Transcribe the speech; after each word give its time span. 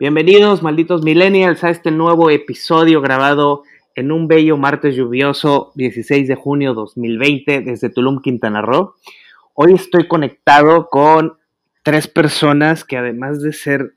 Bienvenidos, 0.00 0.62
malditos 0.62 1.02
millennials, 1.02 1.64
a 1.64 1.70
este 1.70 1.90
nuevo 1.90 2.30
episodio 2.30 3.00
grabado 3.00 3.64
en 3.96 4.12
un 4.12 4.28
bello 4.28 4.56
martes 4.56 4.94
lluvioso 4.94 5.72
16 5.74 6.28
de 6.28 6.36
junio 6.36 6.72
2020 6.72 7.62
desde 7.62 7.90
Tulum, 7.90 8.20
Quintana 8.22 8.62
Roo. 8.62 8.94
Hoy 9.54 9.72
estoy 9.72 10.06
conectado 10.06 10.88
con 10.88 11.36
tres 11.82 12.06
personas 12.06 12.84
que 12.84 12.96
además 12.96 13.42
de 13.42 13.52
ser 13.52 13.96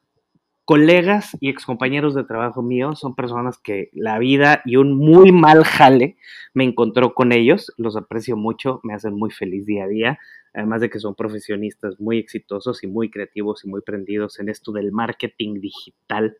colegas 0.65 1.37
y 1.39 1.49
excompañeros 1.49 2.15
de 2.15 2.23
trabajo 2.23 2.61
mío, 2.61 2.95
son 2.95 3.15
personas 3.15 3.57
que 3.57 3.89
la 3.93 4.19
vida 4.19 4.61
y 4.65 4.77
un 4.77 4.95
muy 4.95 5.31
mal 5.31 5.63
jale 5.63 6.17
me 6.53 6.63
encontró 6.63 7.13
con 7.13 7.31
ellos. 7.31 7.73
Los 7.77 7.95
aprecio 7.97 8.37
mucho, 8.37 8.79
me 8.83 8.93
hacen 8.93 9.13
muy 9.13 9.31
feliz 9.31 9.65
día 9.65 9.85
a 9.85 9.87
día 9.87 10.19
además 10.53 10.81
de 10.81 10.89
que 10.89 10.99
son 10.99 11.15
profesionistas 11.15 11.99
muy 11.99 12.17
exitosos 12.17 12.83
y 12.83 12.87
muy 12.87 13.09
creativos 13.09 13.63
y 13.63 13.69
muy 13.69 13.81
prendidos 13.81 14.39
en 14.39 14.49
esto 14.49 14.71
del 14.71 14.91
marketing 14.91 15.61
digital. 15.61 16.37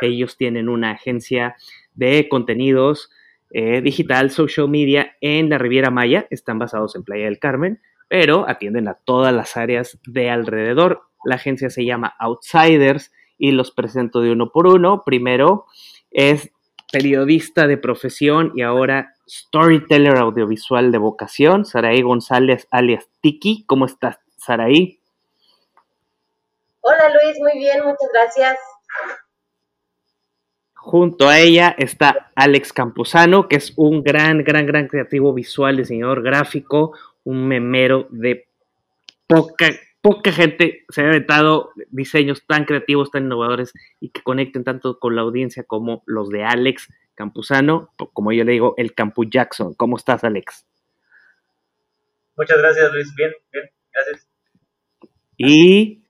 Ellos 0.00 0.36
tienen 0.36 0.68
una 0.68 0.92
agencia 0.92 1.56
de 1.94 2.28
contenidos 2.28 3.10
eh, 3.50 3.80
digital, 3.82 4.30
social 4.30 4.68
media 4.68 5.16
en 5.20 5.50
la 5.50 5.58
Riviera 5.58 5.90
Maya, 5.90 6.26
están 6.30 6.58
basados 6.58 6.96
en 6.96 7.04
Playa 7.04 7.26
del 7.26 7.38
Carmen, 7.38 7.80
pero 8.08 8.48
atienden 8.48 8.88
a 8.88 8.94
todas 8.94 9.32
las 9.32 9.56
áreas 9.56 9.98
de 10.06 10.30
alrededor. 10.30 11.02
La 11.24 11.36
agencia 11.36 11.70
se 11.70 11.84
llama 11.84 12.14
Outsiders 12.18 13.12
y 13.42 13.50
los 13.50 13.72
presento 13.72 14.20
de 14.20 14.30
uno 14.30 14.50
por 14.50 14.68
uno. 14.68 15.02
Primero 15.04 15.66
es 16.12 16.52
periodista 16.92 17.66
de 17.66 17.76
profesión 17.76 18.52
y 18.54 18.62
ahora 18.62 19.16
storyteller 19.28 20.16
audiovisual 20.16 20.92
de 20.92 20.98
vocación, 20.98 21.64
Saraí 21.64 22.02
González 22.02 22.68
alias 22.70 23.08
Tiki. 23.20 23.64
¿Cómo 23.66 23.86
estás, 23.86 24.20
Saraí? 24.36 25.00
Hola 26.82 27.08
Luis, 27.08 27.36
muy 27.40 27.58
bien, 27.58 27.78
muchas 27.78 28.08
gracias. 28.12 28.58
Junto 30.74 31.28
a 31.28 31.40
ella 31.40 31.74
está 31.76 32.30
Alex 32.36 32.72
Campuzano, 32.72 33.48
que 33.48 33.56
es 33.56 33.72
un 33.74 34.04
gran, 34.04 34.44
gran, 34.44 34.66
gran 34.66 34.86
creativo 34.86 35.34
visual, 35.34 35.78
diseñador 35.78 36.22
gráfico, 36.22 36.92
un 37.24 37.48
memero 37.48 38.06
de 38.10 38.46
poca, 39.26 39.70
poca 40.02 40.32
gente 40.32 40.84
se 40.88 41.00
ha 41.00 41.04
inventado 41.06 41.70
diseños 41.90 42.44
tan 42.46 42.64
creativos, 42.64 43.10
tan 43.10 43.24
innovadores 43.24 43.72
y 44.00 44.10
que 44.10 44.22
conecten 44.22 44.64
tanto 44.64 44.98
con 44.98 45.16
la 45.16 45.22
audiencia 45.22 45.62
como 45.64 46.02
los 46.06 46.28
de 46.28 46.44
Alex 46.44 46.92
Campuzano, 47.14 47.92
como 48.12 48.32
yo 48.32 48.44
le 48.44 48.52
digo, 48.52 48.74
el 48.76 48.94
Campu 48.94 49.24
Jackson. 49.24 49.74
¿Cómo 49.74 49.96
estás, 49.96 50.24
Alex? 50.24 50.66
Muchas 52.36 52.58
gracias, 52.58 52.92
Luis. 52.92 53.14
Bien, 53.14 53.30
bien, 53.52 53.70
gracias. 53.92 54.28
Y 55.36 56.02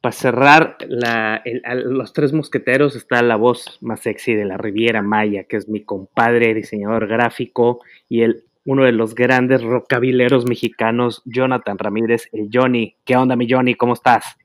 para 0.00 0.12
cerrar 0.12 0.78
los 0.88 2.12
tres 2.12 2.32
mosqueteros 2.32 2.96
está 2.96 3.22
la 3.22 3.36
voz 3.36 3.78
más 3.80 4.00
sexy 4.00 4.34
de 4.34 4.44
la 4.44 4.56
Riviera 4.56 5.02
Maya, 5.02 5.44
que 5.44 5.56
es 5.56 5.68
mi 5.68 5.84
compadre, 5.84 6.54
diseñador 6.54 7.06
gráfico 7.06 7.80
y 8.08 8.22
el 8.22 8.45
uno 8.66 8.84
de 8.84 8.92
los 8.92 9.14
grandes 9.14 9.62
rockabileros 9.62 10.44
mexicanos, 10.44 11.22
Jonathan 11.24 11.78
Ramírez, 11.78 12.28
el 12.32 12.50
Johnny. 12.52 12.96
¿Qué 13.04 13.16
onda, 13.16 13.36
mi 13.36 13.46
Johnny? 13.48 13.76
¿Cómo 13.76 13.94
estás? 13.94 14.36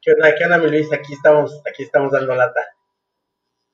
¿Qué 0.00 0.12
onda, 0.12 0.34
qué 0.36 0.44
onda, 0.44 0.58
mi 0.58 0.70
Luis? 0.70 0.90
Aquí 0.92 1.12
estamos, 1.12 1.62
aquí 1.70 1.82
estamos 1.82 2.10
dando 2.10 2.34
lata. 2.34 2.60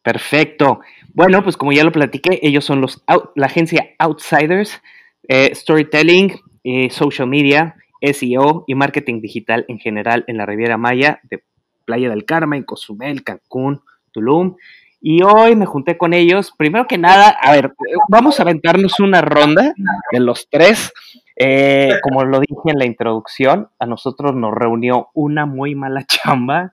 Perfecto. 0.03 0.81
Bueno, 1.15 1.45
pues 1.45 1.57
como 1.57 1.73
ya 1.73 1.85
lo 1.85 1.93
platiqué, 1.93 2.41
ellos 2.43 2.65
son 2.65 2.81
los 2.81 3.05
la 3.37 3.47
agencia 3.47 3.91
Outsiders, 3.99 4.83
eh, 5.29 5.55
Storytelling, 5.55 6.41
eh, 6.65 6.91
Social 6.91 7.29
Media, 7.29 7.77
SEO 8.01 8.65
y 8.67 8.75
Marketing 8.75 9.21
Digital 9.21 9.65
en 9.69 9.79
general 9.79 10.25
en 10.27 10.37
la 10.37 10.47
Riviera 10.47 10.77
Maya 10.77 11.21
de 11.31 11.45
Playa 11.85 12.11
del 12.11 12.25
Carmen, 12.25 12.65
Cozumel, 12.65 13.23
Cancún, 13.23 13.83
Tulum. 14.11 14.57
Y 15.05 15.21
hoy 15.25 15.57
me 15.57 15.67
junté 15.67 15.99
con 15.99 16.15
ellos. 16.15 16.53
Primero 16.57 16.87
que 16.87 16.97
nada, 16.97 17.29
a 17.29 17.51
ver, 17.51 17.75
vamos 18.09 18.39
a 18.39 18.45
aventarnos 18.45 19.01
una 19.01 19.21
ronda 19.21 19.75
de 20.13 20.21
los 20.21 20.49
tres. 20.49 20.93
Eh, 21.35 21.91
como 22.03 22.23
lo 22.25 22.39
dije 22.39 22.55
en 22.67 22.79
la 22.79 22.85
introducción, 22.85 23.69
a 23.81 23.87
nosotros 23.87 24.33
nos 24.37 24.55
reunió 24.55 25.09
una 25.13 25.45
muy 25.45 25.75
mala 25.75 26.05
chamba. 26.07 26.73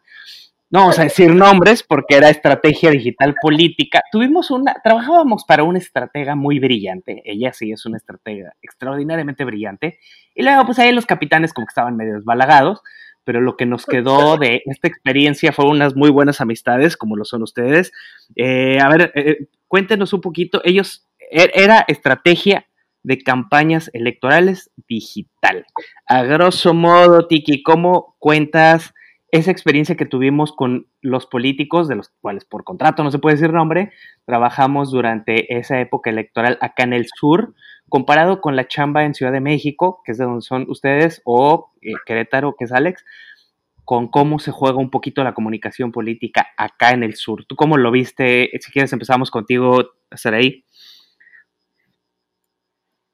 No 0.70 0.81
vamos 0.81 1.00
a 1.00 1.03
decir 1.06 1.34
nombres 1.34 1.81
porque 1.81 2.18
era 2.18 2.30
estrategia 2.30 2.92
digital 2.92 3.34
política. 3.42 4.03
Tuvimos 4.12 4.52
una, 4.52 4.76
trabajábamos 4.84 5.44
para 5.46 5.64
una 5.64 5.80
estratega 5.80 6.36
muy 6.36 6.59
brillante. 6.59 7.24
Ella 7.26 7.52
sí 7.52 7.72
es 7.72 7.88
una 7.88 7.98
estratega 7.98 8.53
extraordinariamente 8.62 9.44
brillante. 9.44 9.98
Y 10.36 10.44
luego, 10.44 10.68
pues 10.68 10.78
ahí 10.78 10.92
los 10.92 11.08
capitanes 11.08 11.52
como 11.52 11.66
que 11.66 11.72
estaban 11.72 11.98
medio 11.98 12.14
desbalagados 12.14 12.84
pero 13.29 13.41
lo 13.41 13.57
que 13.57 13.67
nos 13.67 13.85
quedó 13.85 14.38
de 14.38 14.63
esta 14.66 14.88
experiencia 14.88 15.51
fue 15.51 15.66
unas 15.66 15.95
muy 15.95 16.09
buenas 16.09 16.41
amistades, 16.41 16.97
como 16.97 17.16
lo 17.16 17.25
son 17.25 17.44
ustedes. 17.44 17.91
Eh, 18.35 18.79
a 18.81 18.90
ver, 18.90 19.12
eh, 19.13 19.50
cuéntenos 19.67 20.13
un 20.13 20.22
poquito, 20.22 20.62
ellos, 20.63 21.07
e, 21.19 21.51
era 21.53 21.85
estrategia 21.88 22.66
de 23.03 23.19
campañas 23.19 23.91
electorales 23.94 24.72
digital. 24.88 25.67
A 26.07 26.23
grosso 26.23 26.73
modo, 26.73 27.28
Tiki, 27.28 27.62
¿cómo 27.62 28.16
cuentas 28.17 28.95
esa 29.31 29.51
experiencia 29.51 29.96
que 29.96 30.07
tuvimos 30.07 30.51
con 30.51 30.88
los 31.03 31.28
políticos, 31.28 31.88
de 31.88 31.97
los 31.97 32.09
cuales 32.22 32.46
por 32.46 32.63
contrato 32.63 33.03
no 33.03 33.11
se 33.11 33.19
puede 33.19 33.35
decir 33.35 33.53
nombre, 33.53 33.91
trabajamos 34.25 34.90
durante 34.90 35.56
esa 35.56 35.79
época 35.79 36.09
electoral 36.09 36.57
acá 36.61 36.81
en 36.81 36.94
el 36.94 37.06
sur, 37.16 37.53
comparado 37.90 38.42
con 38.42 38.56
la 38.56 38.68
chamba 38.68 39.04
en 39.04 39.14
Ciudad 39.14 39.32
de 39.32 39.42
México, 39.42 40.02
que 40.06 40.14
es 40.14 40.18
de 40.18 40.26
donde 40.26 40.42
son 40.42 40.66
ustedes, 40.70 41.22
o 41.26 41.72
eh, 41.82 41.94
Querétaro, 42.06 42.56
que 42.58 42.66
es 42.66 42.72
Alex, 42.72 43.04
con 43.86 44.08
cómo 44.08 44.40
se 44.40 44.52
juega 44.52 44.78
un 44.78 44.92
poquito 44.92 45.24
la 45.24 45.34
comunicación 45.34 45.92
política 45.92 46.48
acá 46.58 46.92
en 46.92 47.04
el 47.04 47.16
sur. 47.16 47.46
¿Tú 47.46 47.56
cómo 47.56 47.78
lo 47.78 47.92
viste? 47.92 48.52
Si 48.62 48.72
quieres 48.72 48.94
empezamos 48.94 49.32
contigo, 49.32 49.94
Saraí. 50.12 50.64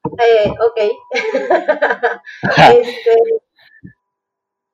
Eh, 0.04 0.50
ok. 0.50 0.80
este, 2.58 3.16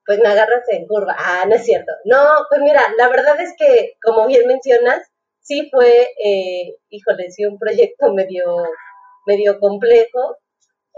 pues 0.05 0.19
me 0.19 0.29
agarras 0.29 0.65
en 0.71 0.87
curva. 0.87 1.15
Ah, 1.17 1.45
no 1.49 1.55
es 1.55 1.65
cierto. 1.65 1.93
No, 2.05 2.19
pues 2.49 2.61
mira, 2.63 2.83
la 2.99 3.09
verdad 3.09 3.41
es 3.41 3.55
que, 3.57 3.97
como 4.03 4.27
bien 4.27 4.47
mencionas, 4.47 5.09
sí 5.41 5.69
fue, 5.71 6.09
eh, 6.25 6.77
híjole, 6.91 7.31
sí 7.31 7.45
un 7.45 7.59
proyecto 7.59 8.13
medio 8.13 8.45
medio 9.27 9.59
complejo, 9.59 10.38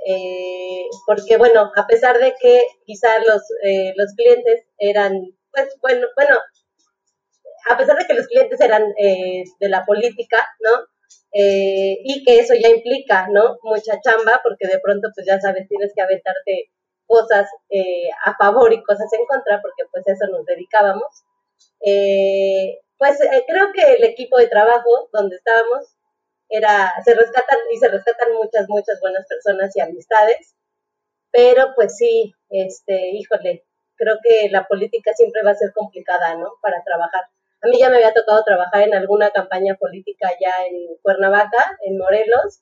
eh, 0.06 0.86
porque 1.06 1.38
bueno, 1.38 1.72
a 1.74 1.86
pesar 1.86 2.18
de 2.18 2.34
que 2.40 2.62
quizás 2.84 3.18
los, 3.26 3.42
eh, 3.64 3.94
los 3.96 4.12
clientes 4.14 4.66
eran, 4.78 5.12
pues 5.50 5.74
bueno, 5.80 6.06
bueno, 6.14 6.38
a 7.70 7.76
pesar 7.78 7.96
de 7.96 8.04
que 8.06 8.14
los 8.14 8.26
clientes 8.26 8.60
eran 8.60 8.82
eh, 8.98 9.44
de 9.58 9.68
la 9.68 9.84
política, 9.84 10.46
¿no? 10.60 10.86
y 11.36 12.22
que 12.24 12.38
eso 12.38 12.54
ya 12.54 12.68
implica, 12.68 13.26
¿no? 13.28 13.58
Mucha 13.64 14.00
chamba, 14.00 14.40
porque 14.44 14.68
de 14.68 14.78
pronto, 14.78 15.08
pues 15.12 15.26
ya 15.26 15.40
sabes, 15.40 15.66
tienes 15.68 15.92
que 15.92 16.00
aventarte 16.00 16.70
cosas 17.06 17.48
a 18.24 18.36
favor 18.36 18.72
y 18.72 18.84
cosas 18.84 19.12
en 19.12 19.26
contra, 19.26 19.60
porque 19.60 19.82
pues 19.90 20.06
eso 20.06 20.30
nos 20.30 20.46
dedicábamos. 20.46 21.24
pues 22.98 23.18
creo 23.48 23.72
que 23.74 23.94
el 23.94 24.04
equipo 24.04 24.38
de 24.38 24.46
trabajo 24.46 25.08
donde 25.12 25.34
estábamos 25.34 25.93
era, 26.48 26.92
se 27.04 27.14
rescatan 27.14 27.58
y 27.72 27.78
se 27.78 27.88
rescatan 27.88 28.32
muchas, 28.34 28.68
muchas 28.68 29.00
buenas 29.00 29.26
personas 29.26 29.74
y 29.76 29.80
amistades, 29.80 30.54
pero 31.32 31.74
pues 31.74 31.96
sí, 31.96 32.32
este, 32.50 33.10
híjole, 33.10 33.64
creo 33.96 34.18
que 34.22 34.48
la 34.50 34.66
política 34.66 35.12
siempre 35.14 35.42
va 35.42 35.52
a 35.52 35.56
ser 35.56 35.72
complicada, 35.72 36.36
¿no? 36.36 36.52
Para 36.62 36.82
trabajar. 36.84 37.24
A 37.62 37.68
mí 37.68 37.78
ya 37.78 37.88
me 37.90 37.96
había 37.96 38.12
tocado 38.12 38.44
trabajar 38.44 38.82
en 38.82 38.94
alguna 38.94 39.30
campaña 39.30 39.76
política 39.76 40.30
ya 40.40 40.66
en 40.66 40.96
Cuernavaca, 41.02 41.78
en 41.82 41.98
Morelos, 41.98 42.60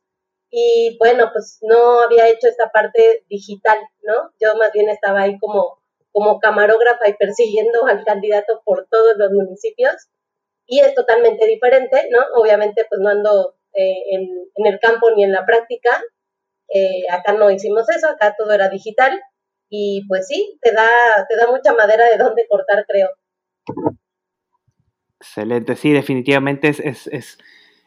y 0.51 0.97
bueno, 0.99 1.31
pues 1.33 1.59
no 1.63 2.01
había 2.01 2.29
hecho 2.29 2.47
esta 2.47 2.71
parte 2.71 3.25
digital, 3.29 3.79
¿no? 4.03 4.33
Yo 4.41 4.55
más 4.57 4.71
bien 4.73 4.89
estaba 4.91 5.23
ahí 5.23 5.39
como, 5.39 5.83
como 6.13 6.41
camarógrafa 6.41 7.09
y 7.09 7.15
persiguiendo 7.15 7.87
al 7.87 8.05
candidato 8.05 8.63
por 8.65 8.87
todos 8.91 9.17
los 9.17 9.33
municipios, 9.33 10.09
y 10.67 10.81
es 10.81 10.95
totalmente 10.95 11.47
diferente, 11.47 12.09
¿no? 12.11 12.21
Obviamente, 12.41 12.87
pues 12.89 13.01
no 13.01 13.11
ando 13.11 13.57
eh, 13.75 14.03
en, 14.13 14.67
el 14.67 14.79
campo 14.81 15.11
ni 15.17 15.25
en 15.25 15.33
la 15.33 15.47
práctica. 15.47 15.91
Eh, 16.75 17.03
acá 17.11 17.33
no 17.33 17.51
hicimos 17.51 17.89
eso, 17.91 18.09
acá 18.09 18.35
todo 18.37 18.53
era 18.53 18.69
digital 18.69 19.21
y 19.69 20.07
pues 20.07 20.27
sí, 20.27 20.59
te 20.61 20.73
da, 20.73 20.87
te 21.29 21.37
da 21.37 21.51
mucha 21.51 21.73
madera 21.73 22.05
de 22.05 22.19
dónde 22.23 22.47
cortar, 22.47 22.85
creo. 22.87 23.09
Excelente, 25.19 25.77
sí, 25.77 25.93
definitivamente 25.93 26.69
es, 26.69 26.81
es, 26.81 27.07
es, 27.07 27.39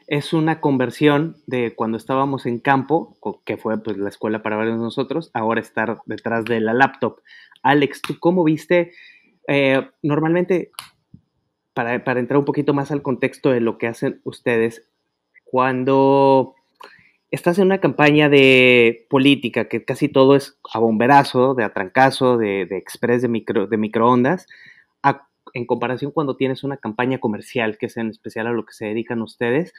es, 0.08 0.34
una 0.34 0.62
conversión 0.62 1.36
de 1.46 1.76
cuando 1.76 1.98
estábamos 1.98 2.48
en 2.48 2.60
campo, 2.60 3.18
que 3.46 3.58
fue 3.58 3.82
pues 3.84 3.98
la 3.98 4.10
escuela 4.10 4.42
para 4.42 4.56
varios 4.56 4.78
de 4.78 4.84
nosotros, 4.84 5.30
ahora 5.34 5.62
estar 5.62 6.00
detrás 6.06 6.46
de 6.46 6.60
la 6.60 6.74
laptop. 6.74 7.22
Alex, 7.62 8.02
¿tú 8.02 8.18
cómo 8.20 8.44
viste? 8.44 8.94
Eh, 9.48 9.88
normalmente, 10.02 10.72
para, 11.74 12.04
para 12.04 12.20
entrar 12.20 12.40
un 12.40 12.46
poquito 12.46 12.74
más 12.74 12.92
al 12.92 13.04
contexto 13.04 13.52
de 13.52 13.60
lo 13.60 13.78
que 13.78 13.88
hacen 13.88 14.22
ustedes, 14.24 14.88
cuando 15.56 16.54
estás 17.32 17.60
en 17.60 17.68
una 17.68 17.80
campaña 17.80 18.28
de 18.28 19.08
política 19.10 19.70
que 19.70 19.86
casi 19.86 20.10
todo 20.10 20.36
es 20.36 20.60
a 20.74 20.80
bomberazo, 20.80 21.54
de 21.54 21.64
atrancazo, 21.64 22.36
de, 22.36 22.66
de 22.66 22.76
express 22.76 23.22
de, 23.22 23.30
micro, 23.30 23.66
de 23.66 23.78
microondas, 23.78 24.48
en 25.54 25.66
comparación 25.66 26.12
cuando 26.12 26.36
tienes 26.36 26.66
una 26.66 26.76
campaña 26.76 27.20
comercial, 27.20 27.78
que 27.78 27.86
es 27.86 27.96
en 27.96 28.10
especial 28.10 28.48
a 28.48 28.52
lo 28.52 28.66
que 28.66 28.74
se 28.74 28.88
dedican 28.88 29.22
ustedes, 29.22 29.72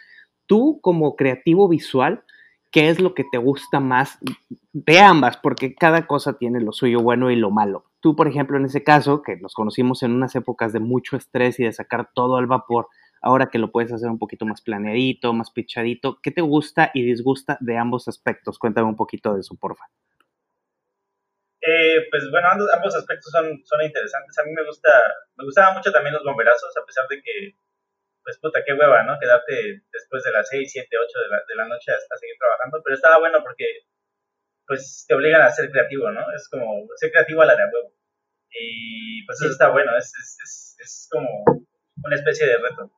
tú 0.46 0.80
como 0.80 1.14
creativo 1.14 1.68
visual, 1.68 2.24
¿qué 2.70 2.88
es 2.88 2.98
lo 2.98 3.12
que 3.12 3.24
te 3.30 3.36
gusta 3.36 3.78
más 3.78 4.18
de 4.72 5.00
ambas? 5.00 5.36
Porque 5.36 5.74
cada 5.74 6.06
cosa 6.06 6.38
tiene 6.38 6.62
lo 6.62 6.72
suyo 6.72 7.02
bueno 7.02 7.30
y 7.30 7.36
lo 7.36 7.50
malo. 7.50 7.84
Tú, 8.00 8.16
por 8.16 8.28
ejemplo, 8.28 8.56
en 8.56 8.64
ese 8.64 8.82
caso, 8.82 9.20
que 9.20 9.36
nos 9.36 9.52
conocimos 9.52 10.02
en 10.02 10.12
unas 10.12 10.34
épocas 10.36 10.72
de 10.72 10.80
mucho 10.80 11.18
estrés 11.18 11.60
y 11.60 11.64
de 11.64 11.72
sacar 11.74 12.08
todo 12.14 12.38
al 12.38 12.46
vapor, 12.46 12.88
ahora 13.22 13.48
que 13.50 13.58
lo 13.58 13.70
puedes 13.70 13.92
hacer 13.92 14.08
un 14.08 14.18
poquito 14.18 14.46
más 14.46 14.60
planeadito, 14.60 15.32
más 15.32 15.50
pichadito, 15.50 16.18
¿qué 16.22 16.30
te 16.30 16.42
gusta 16.42 16.90
y 16.94 17.02
disgusta 17.02 17.58
de 17.60 17.76
ambos 17.76 18.08
aspectos? 18.08 18.58
Cuéntame 18.58 18.88
un 18.88 18.96
poquito 18.96 19.34
de 19.34 19.40
eso, 19.40 19.56
porfa. 19.56 19.84
Eh, 21.60 22.06
pues 22.10 22.30
bueno, 22.30 22.48
ambos 22.48 22.94
aspectos 22.94 23.32
son, 23.32 23.64
son 23.64 23.82
interesantes. 23.82 24.38
A 24.38 24.44
mí 24.44 24.52
me 24.52 24.64
gusta, 24.64 24.90
me 25.36 25.44
gustaban 25.44 25.74
mucho 25.74 25.90
también 25.90 26.14
los 26.14 26.22
bomberazos, 26.22 26.76
a 26.76 26.84
pesar 26.84 27.08
de 27.08 27.20
que, 27.20 27.56
pues 28.22 28.38
puta, 28.38 28.62
qué 28.64 28.72
hueva, 28.74 29.02
¿no? 29.02 29.18
Quedarte 29.18 29.82
después 29.92 30.22
de 30.22 30.32
las 30.32 30.48
6, 30.48 30.70
7, 30.70 30.88
8 30.96 31.18
de 31.18 31.28
la, 31.28 31.42
de 31.48 31.54
la 31.56 31.66
noche 31.66 31.92
hasta 31.92 32.16
seguir 32.18 32.36
trabajando, 32.38 32.80
pero 32.84 32.94
estaba 32.94 33.18
bueno 33.18 33.42
porque, 33.42 33.66
pues, 34.66 35.04
te 35.08 35.14
obligan 35.14 35.42
a 35.42 35.50
ser 35.50 35.70
creativo, 35.70 36.10
¿no? 36.12 36.22
Es 36.34 36.48
como 36.48 36.86
ser 36.96 37.10
creativo 37.10 37.42
a 37.42 37.46
la 37.46 37.56
de 37.56 37.64
huevo. 37.64 37.92
Y 38.50 39.26
pues 39.26 39.40
eso 39.40 39.50
está 39.50 39.68
bueno, 39.68 39.96
es, 39.96 40.12
es, 40.22 40.38
es, 40.44 40.76
es 40.78 41.08
como 41.10 41.44
una 42.04 42.14
especie 42.14 42.46
de 42.46 42.58
reto. 42.58 42.92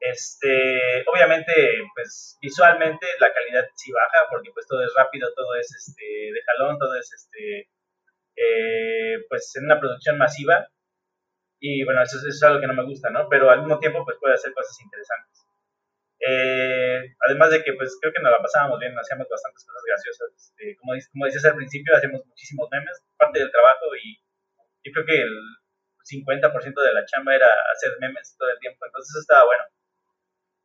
Este, 0.00 1.04
obviamente, 1.06 1.52
pues 1.94 2.38
visualmente 2.40 3.06
la 3.20 3.32
calidad 3.34 3.68
sí 3.74 3.92
baja 3.92 4.26
porque 4.30 4.50
pues 4.54 4.66
todo 4.66 4.82
es 4.82 4.92
rápido, 4.96 5.28
todo 5.34 5.54
es 5.56 5.70
este 5.76 6.04
de 6.04 6.42
jalón, 6.46 6.78
todo 6.78 6.94
es 6.96 7.12
este 7.12 7.68
eh, 8.36 9.18
pues 9.28 9.54
en 9.56 9.64
una 9.66 9.78
producción 9.78 10.16
masiva 10.16 10.66
y 11.60 11.84
bueno, 11.84 12.02
eso, 12.02 12.16
es 12.26 12.42
algo 12.42 12.60
que 12.60 12.66
no 12.66 12.74
me 12.74 12.84
gusta, 12.84 13.10
¿no? 13.10 13.28
Pero 13.28 13.50
al 13.50 13.60
mismo 13.60 13.78
tiempo 13.78 14.02
pues 14.04 14.16
puede 14.18 14.34
hacer 14.34 14.54
cosas 14.54 14.80
interesantes. 14.80 15.44
Eh, 16.20 17.16
además 17.26 17.50
de 17.50 17.62
que 17.62 17.74
pues 17.74 17.98
creo 18.00 18.12
que 18.12 18.22
nos 18.22 18.32
la 18.32 18.40
pasábamos 18.40 18.80
bien, 18.80 18.96
hacíamos 18.98 19.28
bastantes 19.28 19.64
cosas 19.66 19.82
graciosas. 19.86 20.32
Este, 20.34 20.76
como, 20.80 20.92
como 21.12 21.26
dices 21.26 21.44
al 21.44 21.56
principio, 21.56 21.94
hacíamos 21.94 22.24
muchísimos 22.24 22.68
memes, 22.72 23.04
parte 23.18 23.40
del 23.40 23.50
trabajo 23.50 23.84
y 24.02 24.16
creo 24.92 25.04
que 25.04 25.20
el 25.20 25.36
50% 26.10 26.82
de 26.82 26.94
la 26.94 27.04
chamba 27.04 27.36
era 27.36 27.48
hacer 27.72 27.92
memes 28.00 28.34
todo 28.38 28.48
el 28.50 28.58
tiempo, 28.58 28.84
entonces 28.86 29.10
eso 29.12 29.20
estaba 29.20 29.44
bueno. 29.44 29.64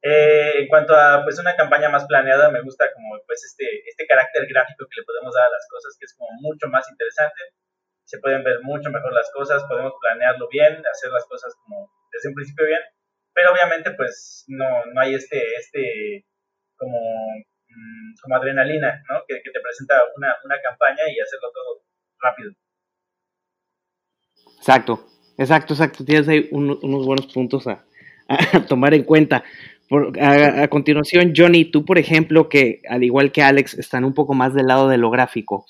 Eh, 0.08 0.62
en 0.62 0.68
cuanto 0.68 0.94
a 0.94 1.24
pues 1.24 1.40
una 1.40 1.56
campaña 1.56 1.90
más 1.90 2.06
planeada, 2.06 2.52
me 2.52 2.62
gusta 2.62 2.94
como 2.94 3.18
pues 3.26 3.44
este, 3.44 3.66
este 3.90 4.06
carácter 4.06 4.46
gráfico 4.46 4.86
que 4.86 5.02
le 5.02 5.04
podemos 5.04 5.34
dar 5.34 5.48
a 5.48 5.50
las 5.50 5.68
cosas, 5.68 5.98
que 6.00 6.06
es 6.06 6.14
como 6.14 6.30
mucho 6.42 6.68
más 6.68 6.86
interesante. 6.92 7.42
Se 8.04 8.20
pueden 8.20 8.44
ver 8.44 8.62
mucho 8.62 8.92
mejor 8.92 9.14
las 9.14 9.32
cosas, 9.34 9.64
podemos 9.68 9.94
planearlo 10.00 10.48
bien, 10.50 10.78
hacer 10.86 11.10
las 11.10 11.26
cosas 11.26 11.56
como 11.64 11.90
desde 12.12 12.30
un 12.30 12.36
principio 12.36 12.68
bien, 12.68 12.82
pero 13.34 13.52
obviamente 13.52 13.90
pues 13.98 14.46
no, 14.48 14.86
no 14.94 15.02
hay 15.02 15.16
este, 15.16 15.42
este 15.56 16.28
como, 16.78 17.00
mm, 17.68 18.14
como 18.22 18.36
adrenalina, 18.36 19.02
¿no? 19.10 19.24
Que, 19.28 19.42
te 19.42 19.60
presenta 19.60 20.04
una, 20.18 20.38
una 20.44 20.62
campaña 20.62 21.02
y 21.10 21.20
hacerlo 21.20 21.50
todo 21.52 21.82
rápido. 22.22 22.52
Exacto, 24.60 25.08
exacto, 25.40 25.74
exacto. 25.74 26.06
Tienes 26.06 26.28
ahí 26.28 26.48
unos 26.52 27.06
buenos 27.08 27.26
puntos 27.34 27.66
a, 27.66 27.84
a 28.28 28.66
tomar 28.68 28.94
en 28.94 29.04
cuenta 29.04 29.44
a, 30.20 30.68
continuación, 30.68 31.34
Johnny, 31.36 31.66
tú, 31.66 31.86
por 31.86 31.98
ejemplo, 31.98 32.50
que 32.50 32.82
al 32.90 33.04
igual 33.04 33.32
que 33.32 33.42
Alex, 33.42 33.76
están 33.76 34.04
un 34.06 34.14
poco 34.14 34.34
más 34.34 34.54
del 34.54 34.68
lado 34.68 34.88
de 34.90 34.98
lo 34.98 35.10
gráfico. 35.10 35.66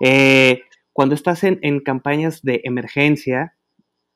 Eh, 0.00 0.62
cuando 0.92 1.14
estás 1.14 1.44
en, 1.44 1.58
en, 1.62 1.80
campañas 1.80 2.42
de 2.42 2.60
emergencia, 2.64 3.54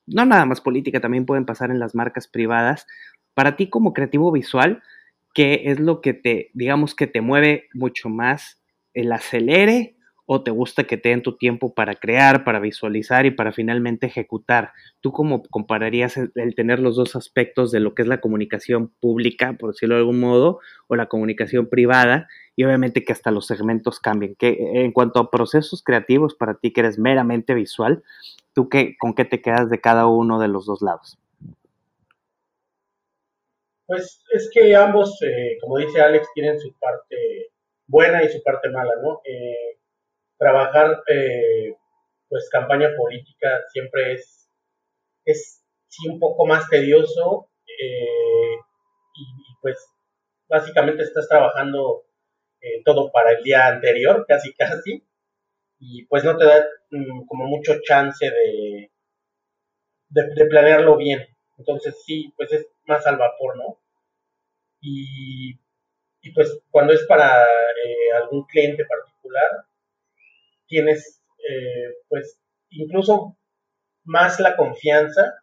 no 0.06 0.24
nada 0.24 0.44
más 0.46 0.60
política, 0.60 1.00
también 1.00 1.26
pueden 1.26 1.44
pasar 1.44 1.70
en 1.70 1.78
las 1.78 1.94
marcas 1.94 2.28
privadas. 2.28 2.86
Para 3.34 3.56
ti, 3.56 3.68
como 3.68 3.92
creativo 3.92 4.32
visual, 4.32 4.82
¿qué 5.34 5.62
es 5.66 5.80
lo 5.80 6.00
que 6.00 6.14
te, 6.14 6.50
digamos, 6.54 6.94
que 6.94 7.06
te 7.06 7.20
mueve 7.20 7.68
mucho 7.74 8.08
más? 8.08 8.62
¿El 8.94 9.12
acelere 9.12 9.97
o 10.30 10.42
te 10.42 10.50
gusta 10.50 10.84
que 10.84 10.98
te 10.98 11.08
den 11.08 11.22
tu 11.22 11.38
tiempo 11.38 11.72
para 11.72 11.94
crear, 11.94 12.44
para 12.44 12.60
visualizar 12.60 13.24
y 13.24 13.30
para 13.30 13.50
finalmente 13.50 14.06
ejecutar? 14.06 14.72
¿Tú 15.00 15.10
cómo 15.10 15.42
compararías 15.44 16.18
el, 16.18 16.54
tener 16.54 16.80
los 16.80 16.96
dos 16.96 17.16
aspectos 17.16 17.72
de 17.72 17.80
lo 17.80 17.94
que 17.94 18.02
es 18.02 18.08
la 18.08 18.20
comunicación 18.20 18.92
pública, 19.00 19.56
por 19.58 19.72
decirlo 19.72 19.94
de 19.94 20.02
algún 20.02 20.20
modo, 20.20 20.60
o 20.86 20.96
la 20.96 21.06
comunicación 21.06 21.70
privada? 21.70 22.28
Y 22.56 22.64
obviamente 22.64 23.04
que 23.04 23.12
hasta 23.14 23.30
los 23.30 23.46
segmentos 23.46 24.00
cambien. 24.00 24.36
En 24.38 24.92
cuanto 24.92 25.18
a 25.18 25.30
procesos 25.30 25.82
creativos 25.82 26.34
para 26.34 26.58
ti 26.58 26.74
que 26.74 26.80
eres 26.80 26.98
meramente 26.98 27.54
visual, 27.54 28.02
¿tú 28.52 28.68
qué, 28.68 28.98
con 28.98 29.14
qué 29.14 29.24
te 29.24 29.40
quedas 29.40 29.70
de 29.70 29.80
cada 29.80 30.08
uno 30.08 30.38
de 30.38 30.48
los 30.48 30.66
dos 30.66 30.82
lados? 30.82 31.18
Pues 33.86 34.22
es 34.30 34.50
que 34.52 34.76
ambos, 34.76 35.18
eh, 35.22 35.56
como 35.62 35.78
dice 35.78 36.02
Alex, 36.02 36.28
tienen 36.34 36.60
su 36.60 36.70
parte 36.74 37.50
buena 37.86 38.22
y 38.22 38.28
su 38.28 38.42
parte 38.42 38.68
mala, 38.68 38.92
¿no? 39.02 39.22
Eh, 39.24 39.77
trabajar 40.38 41.02
eh, 41.08 41.74
pues 42.28 42.48
campaña 42.50 42.94
política 42.96 43.62
siempre 43.72 44.14
es, 44.14 44.48
es 45.24 45.64
sí 45.88 46.08
un 46.08 46.18
poco 46.20 46.46
más 46.46 46.68
tedioso 46.68 47.50
eh, 47.66 48.56
y, 49.14 49.24
pues 49.60 49.76
básicamente 50.48 51.02
estás 51.02 51.28
trabajando 51.28 52.04
eh, 52.60 52.82
todo 52.84 53.10
para 53.12 53.32
el 53.32 53.42
día 53.42 53.66
anterior, 53.66 54.24
casi 54.28 54.54
casi, 54.54 55.04
y 55.80 56.06
pues 56.06 56.24
no 56.24 56.36
te 56.36 56.44
da 56.46 56.64
mm, 56.90 57.26
como 57.26 57.46
mucho 57.46 57.80
chance 57.82 58.30
de, 58.30 58.90
de, 60.10 60.46
planearlo 60.46 60.96
bien. 60.96 61.26
Entonces 61.58 61.96
sí, 62.06 62.32
pues 62.36 62.52
es 62.52 62.66
más 62.86 63.06
al 63.06 63.18
vapor, 63.18 63.56
¿no? 63.56 63.80
Y, 64.80 65.58
y 66.22 66.32
pues 66.32 66.60
cuando 66.70 66.92
es 66.92 67.04
para 67.06 67.44
algún 68.14 68.46
cliente 68.46 68.84
particular, 68.84 69.67
tienes 70.68 71.22
eh, 71.38 71.94
pues 72.08 72.38
incluso 72.70 73.36
más 74.04 74.38
la 74.40 74.56
confianza 74.56 75.34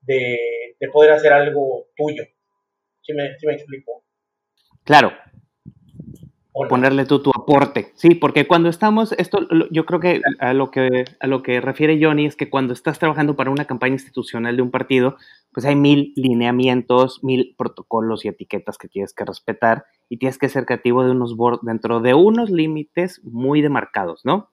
de, 0.00 0.76
poder 0.92 1.12
hacer 1.12 1.32
algo 1.32 1.86
tuyo. 1.96 2.24
¿Sí 3.02 3.14
me, 3.14 3.36
me 3.44 3.54
explico? 3.54 4.04
Claro. 4.84 5.12
Ponerle 6.52 7.06
tú 7.06 7.22
tu 7.22 7.30
aporte. 7.30 7.92
Sí, 7.94 8.14
porque 8.14 8.46
cuando 8.46 8.68
estamos, 8.68 9.12
esto 9.12 9.48
yo 9.70 9.86
creo 9.86 10.00
que 10.00 10.20
a 10.38 10.52
lo 10.52 10.70
que 10.70 11.06
a 11.18 11.26
lo 11.26 11.42
que 11.42 11.62
refiere 11.62 11.98
Johnny 11.98 12.26
es 12.26 12.36
que 12.36 12.50
cuando 12.50 12.74
estás 12.74 12.98
trabajando 12.98 13.36
para 13.36 13.50
una 13.50 13.64
campaña 13.64 13.94
institucional 13.94 14.54
de 14.54 14.62
un 14.62 14.70
partido, 14.70 15.16
pues 15.52 15.64
hay 15.64 15.76
mil 15.76 16.12
lineamientos, 16.14 17.24
mil 17.24 17.54
protocolos 17.56 18.26
y 18.26 18.28
etiquetas 18.28 18.76
que 18.76 18.88
tienes 18.88 19.14
que 19.14 19.24
respetar 19.24 19.86
y 20.10 20.18
tienes 20.18 20.36
que 20.36 20.50
ser 20.50 20.66
creativo 20.66 21.04
de 21.04 21.12
unos 21.12 21.34
dentro 21.62 22.00
de 22.00 22.12
unos 22.12 22.50
límites 22.50 23.22
muy 23.24 23.62
demarcados, 23.62 24.20
¿no? 24.26 24.50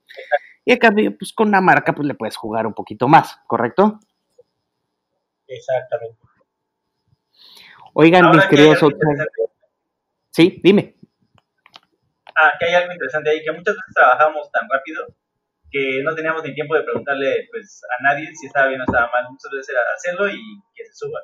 Y 0.63 0.72
a 0.72 0.79
cambio, 0.79 1.18
pues 1.18 1.34
con 1.34 1.50
una 1.50 1.60
marca, 1.60 1.94
pues 1.94 2.08
le 2.08 2.13
puedes 2.13 2.38
jugar 2.38 2.65
un 2.65 2.74
poquito 2.74 3.10
más, 3.10 3.39
¿correcto? 3.46 4.00
Exactamente. 5.48 6.18
Oigan, 7.94 8.32
mis 8.32 8.46
queridos 8.46 8.79
Sí, 10.32 10.62
dime. 10.63 10.96
Ah, 12.41 12.53
que 12.58 12.65
hay 12.65 12.74
algo 12.74 12.93
interesante 12.93 13.29
ahí, 13.29 13.43
que 13.43 13.51
muchas 13.51 13.75
veces 13.75 13.93
trabajamos 13.93 14.50
tan 14.51 14.69
rápido 14.69 15.08
que 15.69 16.01
no 16.03 16.15
teníamos 16.15 16.43
ni 16.43 16.53
tiempo 16.53 16.74
de 16.75 16.84
preguntarle 16.84 17.48
pues, 17.51 17.81
a 18.00 18.03
nadie 18.03 18.34
si 18.34 18.48
estaba 18.48 18.67
bien 18.67 18.81
o 18.81 18.86
estaba 18.86 19.12
mal. 19.12 19.25
Muchas 19.29 19.51
veces 19.51 19.69
era 19.69 19.81
hacerlo 19.93 20.29
y 20.29 20.39
que 20.74 20.86
se 20.86 20.93
suba. 20.93 21.19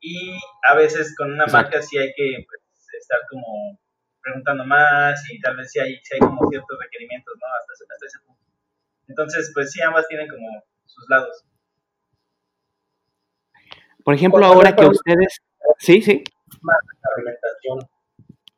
Y 0.00 0.38
a 0.66 0.74
veces 0.74 1.14
con 1.16 1.32
una 1.32 1.46
marca 1.46 1.80
sí 1.80 1.96
hay 1.98 2.12
que 2.16 2.44
pues, 2.48 2.60
estar 3.00 3.20
como 3.30 3.78
preguntando 4.20 4.64
más 4.64 5.22
y 5.30 5.40
tal 5.40 5.56
vez 5.56 5.70
si 5.70 5.78
hay, 5.80 5.96
si 6.02 6.14
hay 6.14 6.20
como 6.20 6.48
ciertos 6.50 6.78
requerimientos, 6.78 7.34
¿no? 7.40 7.46
Hasta, 7.54 7.72
hasta, 7.72 8.06
ese 8.06 8.18
punto. 8.26 8.42
Entonces, 9.06 9.50
pues 9.54 9.70
sí, 9.70 9.80
ambas 9.80 10.08
tienen 10.08 10.28
como 10.28 10.64
sus 10.86 11.08
lados. 11.08 11.44
Por 14.04 14.14
ejemplo, 14.14 14.44
ahora 14.44 14.74
que 14.74 14.86
ustedes... 14.86 15.38
Sí, 15.78 16.02
sí. 16.02 16.24
Más 16.62 16.76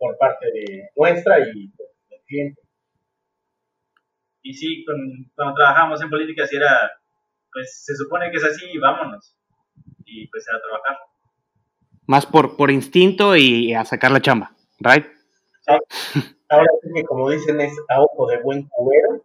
por 0.02 0.18
parte 0.18 0.47
de 0.52 0.90
nuestra 0.97 1.38
y 1.38 1.71
del 2.11 2.21
cliente. 2.26 2.61
Y 4.42 4.52
sí, 4.52 4.85
cuando 5.37 5.54
trabajamos 5.54 6.02
en 6.02 6.11
política, 6.11 6.44
si 6.44 6.56
era, 6.56 6.90
pues 7.52 7.85
se 7.85 7.94
supone 7.94 8.28
que 8.32 8.38
es 8.38 8.44
así 8.44 8.64
y 8.73 8.78
vámonos. 8.78 9.38
Y 10.04 10.26
pues 10.26 10.44
a 10.49 10.61
trabajar. 10.61 10.97
Más 12.09 12.26
por, 12.26 12.56
por 12.56 12.73
instinto 12.73 13.37
y 13.37 13.75
a 13.75 13.85
sacar 13.85 14.11
la 14.11 14.21
chamba, 14.21 14.56
¿right? 14.80 15.06
Ahora 16.49 16.66
sí 16.82 16.88
que 16.92 17.04
como 17.04 17.30
dicen 17.30 17.61
es 17.61 17.73
a 17.88 18.00
ojo 18.00 18.26
de 18.26 18.42
buen 18.42 18.68
cubero 18.68 19.25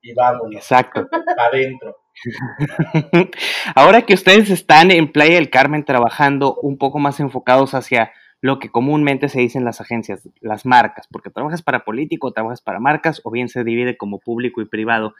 y 0.00 0.14
vámonos. 0.14 0.54
Exacto. 0.54 1.08
Adentro. 1.36 1.96
Ahora 3.74 4.02
que 4.02 4.14
ustedes 4.14 4.48
están 4.50 4.92
en 4.92 5.10
Playa 5.10 5.34
del 5.34 5.50
Carmen 5.50 5.84
trabajando 5.84 6.54
un 6.54 6.78
poco 6.78 7.00
más 7.00 7.18
enfocados 7.18 7.74
hacia 7.74 8.12
lo 8.40 8.58
que 8.58 8.70
comúnmente 8.70 9.28
se 9.28 9.40
dice 9.40 9.58
en 9.58 9.64
las 9.64 9.80
agencias, 9.80 10.28
las 10.40 10.64
marcas, 10.64 11.08
porque 11.10 11.30
trabajas 11.30 11.62
para 11.62 11.84
político, 11.84 12.32
trabajas 12.32 12.60
para 12.60 12.80
marcas, 12.80 13.20
o 13.24 13.30
bien 13.30 13.48
se 13.48 13.64
divide 13.64 13.96
como 13.96 14.18
público 14.18 14.60
y 14.60 14.66
privado. 14.66 15.14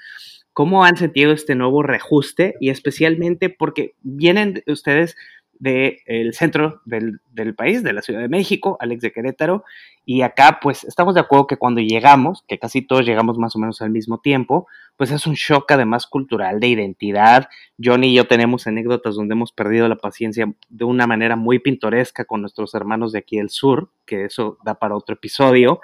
¿Cómo 0.52 0.84
han 0.84 0.96
sentido 0.96 1.32
este 1.32 1.54
nuevo 1.54 1.82
reajuste? 1.82 2.54
Y 2.60 2.70
especialmente 2.70 3.48
porque 3.50 3.94
vienen 4.02 4.62
ustedes 4.66 5.16
del 5.58 6.32
centro 6.34 6.80
del, 6.84 7.20
del, 7.32 7.54
país, 7.54 7.82
de 7.82 7.92
la 7.92 8.02
Ciudad 8.02 8.20
de 8.20 8.28
México, 8.28 8.76
Alex 8.80 9.02
de 9.02 9.12
Querétaro, 9.12 9.64
y 10.04 10.22
acá 10.22 10.58
pues 10.62 10.84
estamos 10.84 11.14
de 11.14 11.20
acuerdo 11.20 11.46
que 11.46 11.58
cuando 11.58 11.82
llegamos, 11.82 12.42
que 12.48 12.58
casi 12.58 12.80
todos 12.80 13.04
llegamos 13.04 13.36
más 13.36 13.54
o 13.56 13.58
menos 13.58 13.82
al 13.82 13.90
mismo 13.90 14.20
tiempo, 14.20 14.66
pues 14.96 15.10
es 15.10 15.26
un 15.26 15.34
shock 15.34 15.70
además 15.70 16.06
cultural 16.06 16.60
de 16.60 16.68
identidad. 16.68 17.50
Johnny 17.78 18.08
y 18.08 18.14
yo 18.14 18.26
tenemos 18.26 18.66
anécdotas 18.66 19.16
donde 19.16 19.34
hemos 19.34 19.52
perdido 19.52 19.86
la 19.86 19.96
paciencia 19.96 20.50
de 20.70 20.84
una 20.84 21.06
manera 21.06 21.36
muy 21.36 21.58
pintoresca 21.58 22.24
con 22.24 22.40
nuestros 22.40 22.74
hermanos 22.74 23.12
de 23.12 23.18
aquí 23.18 23.36
del 23.36 23.50
sur, 23.50 23.90
que 24.06 24.24
eso 24.24 24.56
da 24.64 24.76
para 24.76 24.96
otro 24.96 25.14
episodio. 25.14 25.80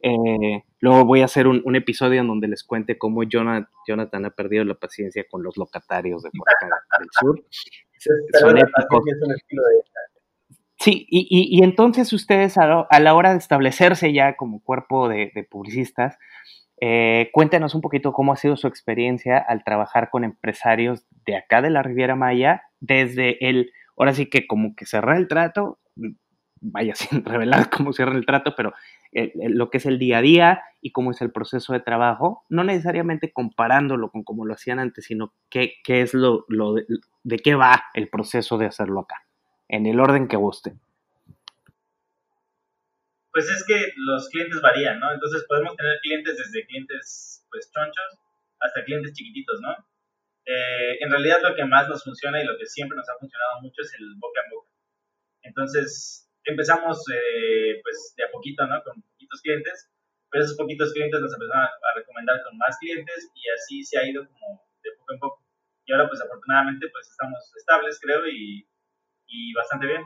Eh, 0.00 0.62
luego 0.80 1.04
voy 1.04 1.20
a 1.20 1.26
hacer 1.26 1.46
un, 1.46 1.62
un, 1.64 1.76
episodio 1.76 2.20
en 2.20 2.28
donde 2.28 2.48
les 2.48 2.64
cuente 2.64 2.96
cómo 2.96 3.24
Jonathan, 3.24 3.68
Jonathan 3.86 4.24
ha 4.24 4.30
perdido 4.30 4.64
la 4.64 4.74
paciencia 4.74 5.24
con 5.30 5.42
los 5.42 5.56
locatarios 5.56 6.22
de 6.22 6.30
por 6.30 6.46
del 6.98 7.08
sur. 7.20 7.44
Son 7.98 8.56
épicos. 8.58 9.02
Sí, 10.78 11.06
y, 11.08 11.26
y, 11.30 11.58
y, 11.58 11.64
entonces 11.64 12.12
ustedes 12.12 12.58
a, 12.58 12.80
a, 12.82 13.00
la 13.00 13.14
hora 13.14 13.32
de 13.32 13.38
establecerse 13.38 14.12
ya 14.12 14.36
como 14.36 14.62
cuerpo 14.62 15.08
de, 15.08 15.32
de 15.34 15.42
publicistas, 15.42 16.18
eh, 16.80 17.30
cuéntenos 17.32 17.74
un 17.74 17.80
poquito 17.80 18.12
cómo 18.12 18.32
ha 18.32 18.36
sido 18.36 18.56
su 18.56 18.66
experiencia 18.66 19.38
al 19.38 19.64
trabajar 19.64 20.10
con 20.10 20.24
empresarios 20.24 21.06
de 21.24 21.36
acá 21.36 21.62
de 21.62 21.70
la 21.70 21.82
Riviera 21.82 22.14
Maya, 22.14 22.62
desde 22.80 23.48
el, 23.48 23.72
ahora 23.96 24.12
sí 24.12 24.28
que 24.28 24.46
como 24.46 24.74
que 24.76 24.84
cerrar 24.84 25.16
el 25.16 25.28
trato, 25.28 25.78
vaya 26.60 26.94
sin 26.94 27.24
revelar 27.24 27.70
cómo 27.70 27.92
cierra 27.92 28.14
el 28.14 28.26
trato, 28.26 28.54
pero 28.56 28.74
lo 29.34 29.70
que 29.70 29.78
es 29.78 29.86
el 29.86 29.98
día 29.98 30.18
a 30.18 30.22
día 30.22 30.62
y 30.82 30.92
cómo 30.92 31.10
es 31.10 31.22
el 31.22 31.32
proceso 31.32 31.72
de 31.72 31.80
trabajo, 31.80 32.44
no 32.48 32.64
necesariamente 32.64 33.32
comparándolo 33.32 34.10
con 34.10 34.24
cómo 34.24 34.44
lo 34.44 34.54
hacían 34.54 34.78
antes, 34.78 35.06
sino 35.06 35.32
qué, 35.48 35.74
qué 35.84 36.02
es 36.02 36.12
lo, 36.12 36.44
lo 36.48 36.74
de, 36.74 36.86
de 37.22 37.38
qué 37.38 37.54
va 37.54 37.84
el 37.94 38.08
proceso 38.08 38.58
de 38.58 38.66
hacerlo 38.66 39.00
acá, 39.00 39.24
en 39.68 39.86
el 39.86 40.00
orden 40.00 40.28
que 40.28 40.36
guste. 40.36 40.74
Pues 43.32 43.50
es 43.50 43.64
que 43.66 43.92
los 43.96 44.28
clientes 44.30 44.60
varían, 44.62 44.98
¿no? 44.98 45.12
Entonces 45.12 45.44
podemos 45.48 45.76
tener 45.76 45.98
clientes 46.00 46.38
desde 46.38 46.66
clientes 46.66 47.44
pues 47.50 47.70
chonchos 47.70 48.18
hasta 48.60 48.84
clientes 48.84 49.12
chiquititos, 49.12 49.60
¿no? 49.60 49.72
Eh, 50.46 50.98
en 51.00 51.10
realidad 51.10 51.38
lo 51.42 51.54
que 51.54 51.64
más 51.64 51.88
nos 51.88 52.04
funciona 52.04 52.40
y 52.40 52.46
lo 52.46 52.56
que 52.56 52.66
siempre 52.66 52.96
nos 52.96 53.08
ha 53.08 53.18
funcionado 53.18 53.60
mucho 53.62 53.82
es 53.82 53.92
el 53.98 54.14
boca 54.18 54.40
en 54.44 54.50
boca. 54.50 54.70
Entonces 55.42 56.25
empezamos 56.46 57.02
eh, 57.12 57.80
pues 57.82 58.14
de 58.16 58.24
a 58.24 58.30
poquito, 58.30 58.66
¿no? 58.66 58.82
Con 58.82 59.02
poquitos 59.02 59.40
clientes, 59.42 59.90
pero 60.30 60.44
esos 60.44 60.56
poquitos 60.56 60.92
clientes 60.92 61.20
nos 61.20 61.32
empezaron 61.32 61.64
a, 61.64 61.70
recomendar 61.96 62.42
con 62.42 62.56
más 62.58 62.76
clientes 62.78 63.30
y 63.34 63.48
así 63.48 63.84
se 63.84 63.98
ha 63.98 64.06
ido 64.06 64.26
como 64.26 64.62
de 64.82 64.90
poco 64.98 65.12
en 65.14 65.18
poco 65.18 65.46
y 65.86 65.92
ahora 65.92 66.08
pues 66.08 66.20
afortunadamente 66.20 66.88
pues 66.92 67.08
estamos 67.08 67.52
estables 67.56 67.98
creo 68.02 68.26
y, 68.26 68.68
y, 69.26 69.52
bastante 69.54 69.86
bien. 69.86 70.02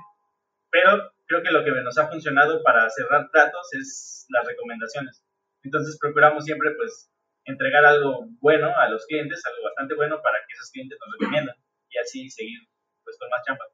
Pero 0.70 1.12
creo 1.26 1.42
que 1.42 1.50
lo 1.50 1.64
que 1.64 1.70
nos 1.70 1.98
ha 1.98 2.08
funcionado 2.08 2.62
para 2.62 2.88
cerrar 2.90 3.28
tratos 3.30 3.74
es 3.74 4.26
las 4.28 4.46
recomendaciones. 4.46 5.24
Entonces 5.64 5.98
procuramos 6.00 6.44
siempre 6.44 6.70
pues 6.76 7.10
entregar 7.44 7.84
algo 7.84 8.26
bueno 8.40 8.76
a 8.76 8.88
los 8.88 9.04
clientes, 9.06 9.44
algo 9.46 9.64
bastante 9.64 9.94
bueno 9.94 10.20
para 10.22 10.38
que 10.46 10.54
esos 10.54 10.70
clientes 10.70 10.98
nos 11.04 11.18
recomiendan 11.18 11.56
y 11.88 11.98
así 11.98 12.30
seguir 12.30 12.60
pues 13.02 13.16
con 13.18 13.28
más 13.30 13.42
chamba. 13.44 13.64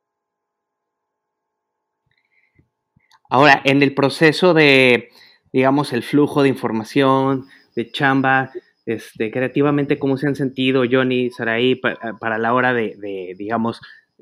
Ahora, 3.28 3.60
en 3.64 3.82
el 3.82 3.94
proceso 3.94 4.54
de, 4.54 5.10
digamos, 5.52 5.92
el 5.92 6.02
flujo 6.02 6.42
de 6.42 6.48
información, 6.48 7.46
de 7.74 7.90
chamba, 7.90 8.50
este, 8.86 9.30
creativamente 9.30 9.98
cómo 9.98 10.16
se 10.16 10.28
han 10.28 10.36
sentido 10.36 10.84
Johnny, 10.90 11.30
Saraí, 11.30 11.74
para, 11.74 12.16
para 12.18 12.38
la 12.38 12.54
hora 12.54 12.72
de, 12.72 12.96
de 12.96 13.34
digamos, 13.36 13.80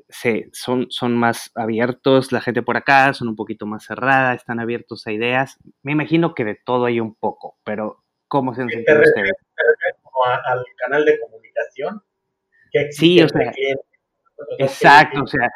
se, 0.09 0.49
son, 0.53 0.87
son 0.89 1.17
más 1.17 1.51
abiertos, 1.55 2.31
la 2.31 2.41
gente 2.41 2.61
por 2.61 2.77
acá, 2.77 3.13
son 3.13 3.27
un 3.29 3.35
poquito 3.35 3.65
más 3.65 3.85
cerrada, 3.85 4.33
están 4.33 4.59
abiertos 4.59 5.05
a 5.07 5.11
ideas. 5.11 5.57
Me 5.83 5.91
imagino 5.91 6.33
que 6.33 6.45
de 6.45 6.55
todo 6.55 6.85
hay 6.85 6.99
un 6.99 7.15
poco, 7.15 7.57
pero 7.63 8.03
¿cómo 8.27 8.53
se 8.53 8.61
han 8.61 8.69
sentido 8.69 9.01
te 9.01 9.09
ustedes? 9.09 9.33
Como 10.01 10.25
a, 10.25 10.35
al 10.35 10.63
canal 10.77 11.05
de 11.05 11.19
comunicación. 11.19 12.01
Que 12.71 12.91
sí, 12.91 13.21
o 13.21 13.29
sea, 13.29 13.53
exacto, 14.57 15.23
o 15.23 15.27
sea, 15.27 15.49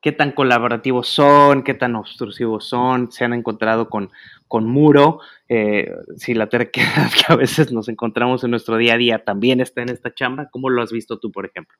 qué 0.00 0.12
tan 0.12 0.32
colaborativos 0.32 1.08
son, 1.08 1.62
qué 1.62 1.74
tan 1.74 1.94
obstrusivos 1.96 2.68
son, 2.68 3.12
se 3.12 3.24
han 3.24 3.32
encontrado 3.32 3.88
con, 3.90 4.10
con 4.48 4.64
muro, 4.64 5.20
eh, 5.48 5.92
si 6.16 6.34
la 6.34 6.48
terquedad 6.48 7.10
que 7.26 7.32
a 7.32 7.36
veces 7.36 7.72
nos 7.72 7.88
encontramos 7.88 8.42
en 8.44 8.50
nuestro 8.50 8.76
día 8.76 8.94
a 8.94 8.98
día 8.98 9.24
también 9.24 9.60
está 9.60 9.82
en 9.82 9.90
esta 9.90 10.14
chamba, 10.14 10.48
¿cómo 10.50 10.70
lo 10.70 10.82
has 10.82 10.92
visto 10.92 11.18
tú, 11.18 11.30
por 11.30 11.46
ejemplo? 11.46 11.76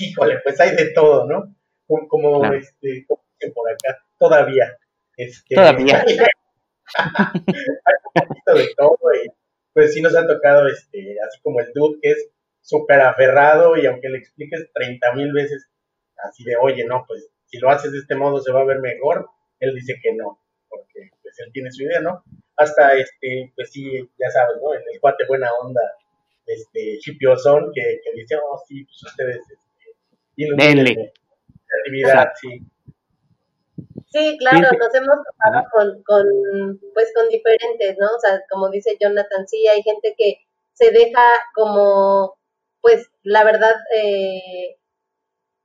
Híjole, 0.00 0.38
pues 0.42 0.60
hay 0.60 0.74
de 0.76 0.92
todo, 0.92 1.26
¿no? 1.26 1.54
Como, 1.86 2.08
como 2.08 2.40
claro. 2.40 2.56
este, 2.56 3.04
como 3.06 3.22
por 3.54 3.70
acá, 3.70 4.02
todavía. 4.18 4.76
Este, 5.16 5.54
todavía. 5.54 6.04
Hay, 6.06 6.16
hay 6.98 7.94
un 8.04 8.28
poquito 8.28 8.54
de 8.54 8.68
todo 8.76 8.98
y 9.24 9.28
pues 9.72 9.92
sí 9.92 10.00
nos 10.00 10.16
ha 10.16 10.26
tocado, 10.26 10.66
este, 10.68 11.16
así 11.28 11.40
como 11.42 11.60
el 11.60 11.70
dude 11.74 11.98
que 12.00 12.12
es 12.12 12.30
súper 12.66 13.00
aferrado 13.00 13.76
y 13.76 13.86
aunque 13.86 14.08
le 14.08 14.18
expliques 14.18 14.68
30 14.74 15.12
mil 15.14 15.32
veces 15.32 15.68
así 16.16 16.42
de, 16.42 16.56
oye, 16.56 16.84
no, 16.84 17.04
pues 17.06 17.30
si 17.44 17.58
lo 17.58 17.70
haces 17.70 17.92
de 17.92 17.98
este 17.98 18.16
modo 18.16 18.40
se 18.42 18.52
va 18.52 18.62
a 18.62 18.64
ver 18.64 18.80
mejor, 18.80 19.28
él 19.60 19.72
dice 19.74 19.94
que 20.02 20.12
no, 20.14 20.40
porque 20.68 21.10
pues 21.22 21.38
él 21.38 21.52
tiene 21.52 21.70
su 21.70 21.84
idea, 21.84 22.00
¿no? 22.00 22.24
Hasta, 22.56 22.94
este, 22.96 23.52
pues 23.54 23.70
sí, 23.70 24.10
ya 24.18 24.30
sabes, 24.30 24.56
¿no? 24.60 24.74
El, 24.74 24.82
el 24.92 25.00
cuate 25.00 25.26
buena 25.28 25.48
onda, 25.62 25.80
este, 26.44 26.98
chipiosón, 26.98 27.70
que, 27.72 28.00
que 28.02 28.20
dice, 28.20 28.36
oh, 28.36 28.60
sí, 28.66 28.84
pues 28.84 29.02
ustedes, 29.04 29.38
este, 29.38 30.56
Denle. 30.56 31.12
creatividad, 31.68 32.32
sí. 32.40 32.62
Sí, 34.08 34.36
claro, 34.38 34.58
nos 34.58 34.94
hemos 34.94 35.16
topado 35.24 35.68
con, 35.72 36.02
con, 36.02 36.80
pues, 36.94 37.12
con 37.14 37.28
diferentes, 37.28 37.96
¿no? 37.98 38.06
O 38.06 38.18
sea, 38.18 38.40
como 38.50 38.70
dice 38.70 38.96
Jonathan, 39.00 39.46
sí, 39.46 39.68
hay 39.68 39.82
gente 39.82 40.14
que 40.16 40.38
se 40.72 40.90
deja 40.90 41.22
como 41.54 42.35
pues 42.86 43.10
la 43.24 43.42
verdad, 43.42 43.74
eh, 43.96 44.76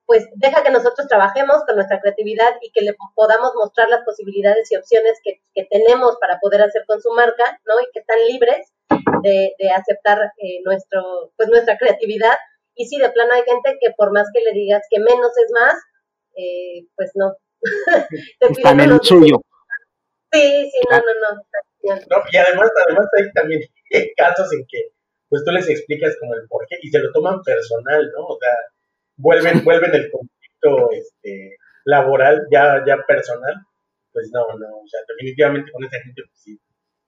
pues 0.08 0.28
deja 0.38 0.64
que 0.64 0.72
nosotros 0.72 1.08
trabajemos 1.08 1.64
con 1.68 1.76
nuestra 1.76 2.02
creatividad 2.02 2.56
y 2.62 2.72
que 2.72 2.82
le 2.82 2.96
podamos 3.14 3.52
mostrar 3.54 3.90
las 3.90 4.04
posibilidades 4.04 4.72
y 4.72 4.76
opciones 4.76 5.20
que, 5.24 5.40
que 5.54 5.66
tenemos 5.66 6.18
para 6.20 6.40
poder 6.40 6.64
hacer 6.64 6.84
con 6.88 7.00
su 7.00 7.12
marca, 7.12 7.62
¿no? 7.68 7.80
Y 7.80 7.86
que 7.94 8.00
están 8.00 8.18
libres 8.28 8.74
de, 9.22 9.54
de 9.60 9.70
aceptar 9.70 10.18
eh, 10.40 10.62
nuestro, 10.66 11.32
pues 11.38 11.48
nuestra 11.50 11.78
creatividad. 11.78 12.40
Y 12.74 12.88
sí, 12.88 12.98
de 12.98 13.12
plano 13.12 13.34
hay 13.34 13.44
gente 13.44 13.78
que 13.80 13.92
por 13.92 14.12
más 14.12 14.28
que 14.34 14.42
le 14.42 14.54
digas 14.54 14.82
que 14.90 15.00
menos 15.00 15.38
es 15.38 15.52
más, 15.52 15.76
eh, 16.36 16.88
pues 16.96 17.12
no. 17.14 17.36
Están 18.40 18.80
en 18.80 18.94
el 18.94 19.02
suyo. 19.04 19.40
Sí, 20.32 20.72
sí, 20.72 20.80
no, 20.90 20.98
no, 20.98 21.36
no. 21.86 21.96
No, 22.10 22.24
y 22.32 22.38
además, 22.38 22.72
además 22.84 23.06
hay 23.16 23.32
también 23.34 23.62
casos 24.18 24.52
en 24.54 24.66
que 24.68 24.92
pues 25.32 25.46
tú 25.46 25.52
les 25.52 25.68
explicas 25.70 26.18
como 26.20 26.36
el 26.36 26.46
porqué 26.50 26.76
y 26.82 26.90
se 26.90 27.00
lo 27.00 27.12
toman 27.14 27.42
personal, 27.42 28.12
¿no? 28.12 28.26
O 28.28 28.38
sea, 28.38 28.52
vuelven, 29.16 29.64
vuelven 29.64 29.96
el 29.96 30.12
conflicto 30.12 30.92
este, 30.92 31.56
laboral 31.86 32.46
ya, 32.52 32.84
ya 32.86 32.98
personal, 33.08 33.56
pues 34.12 34.30
no, 34.34 34.42
no, 34.60 34.68
o 34.68 34.88
sea, 34.88 35.00
definitivamente 35.08 35.72
con 35.72 35.86
esa 35.86 36.04
gente 36.04 36.22
pues 36.28 36.44
sí, 36.44 36.60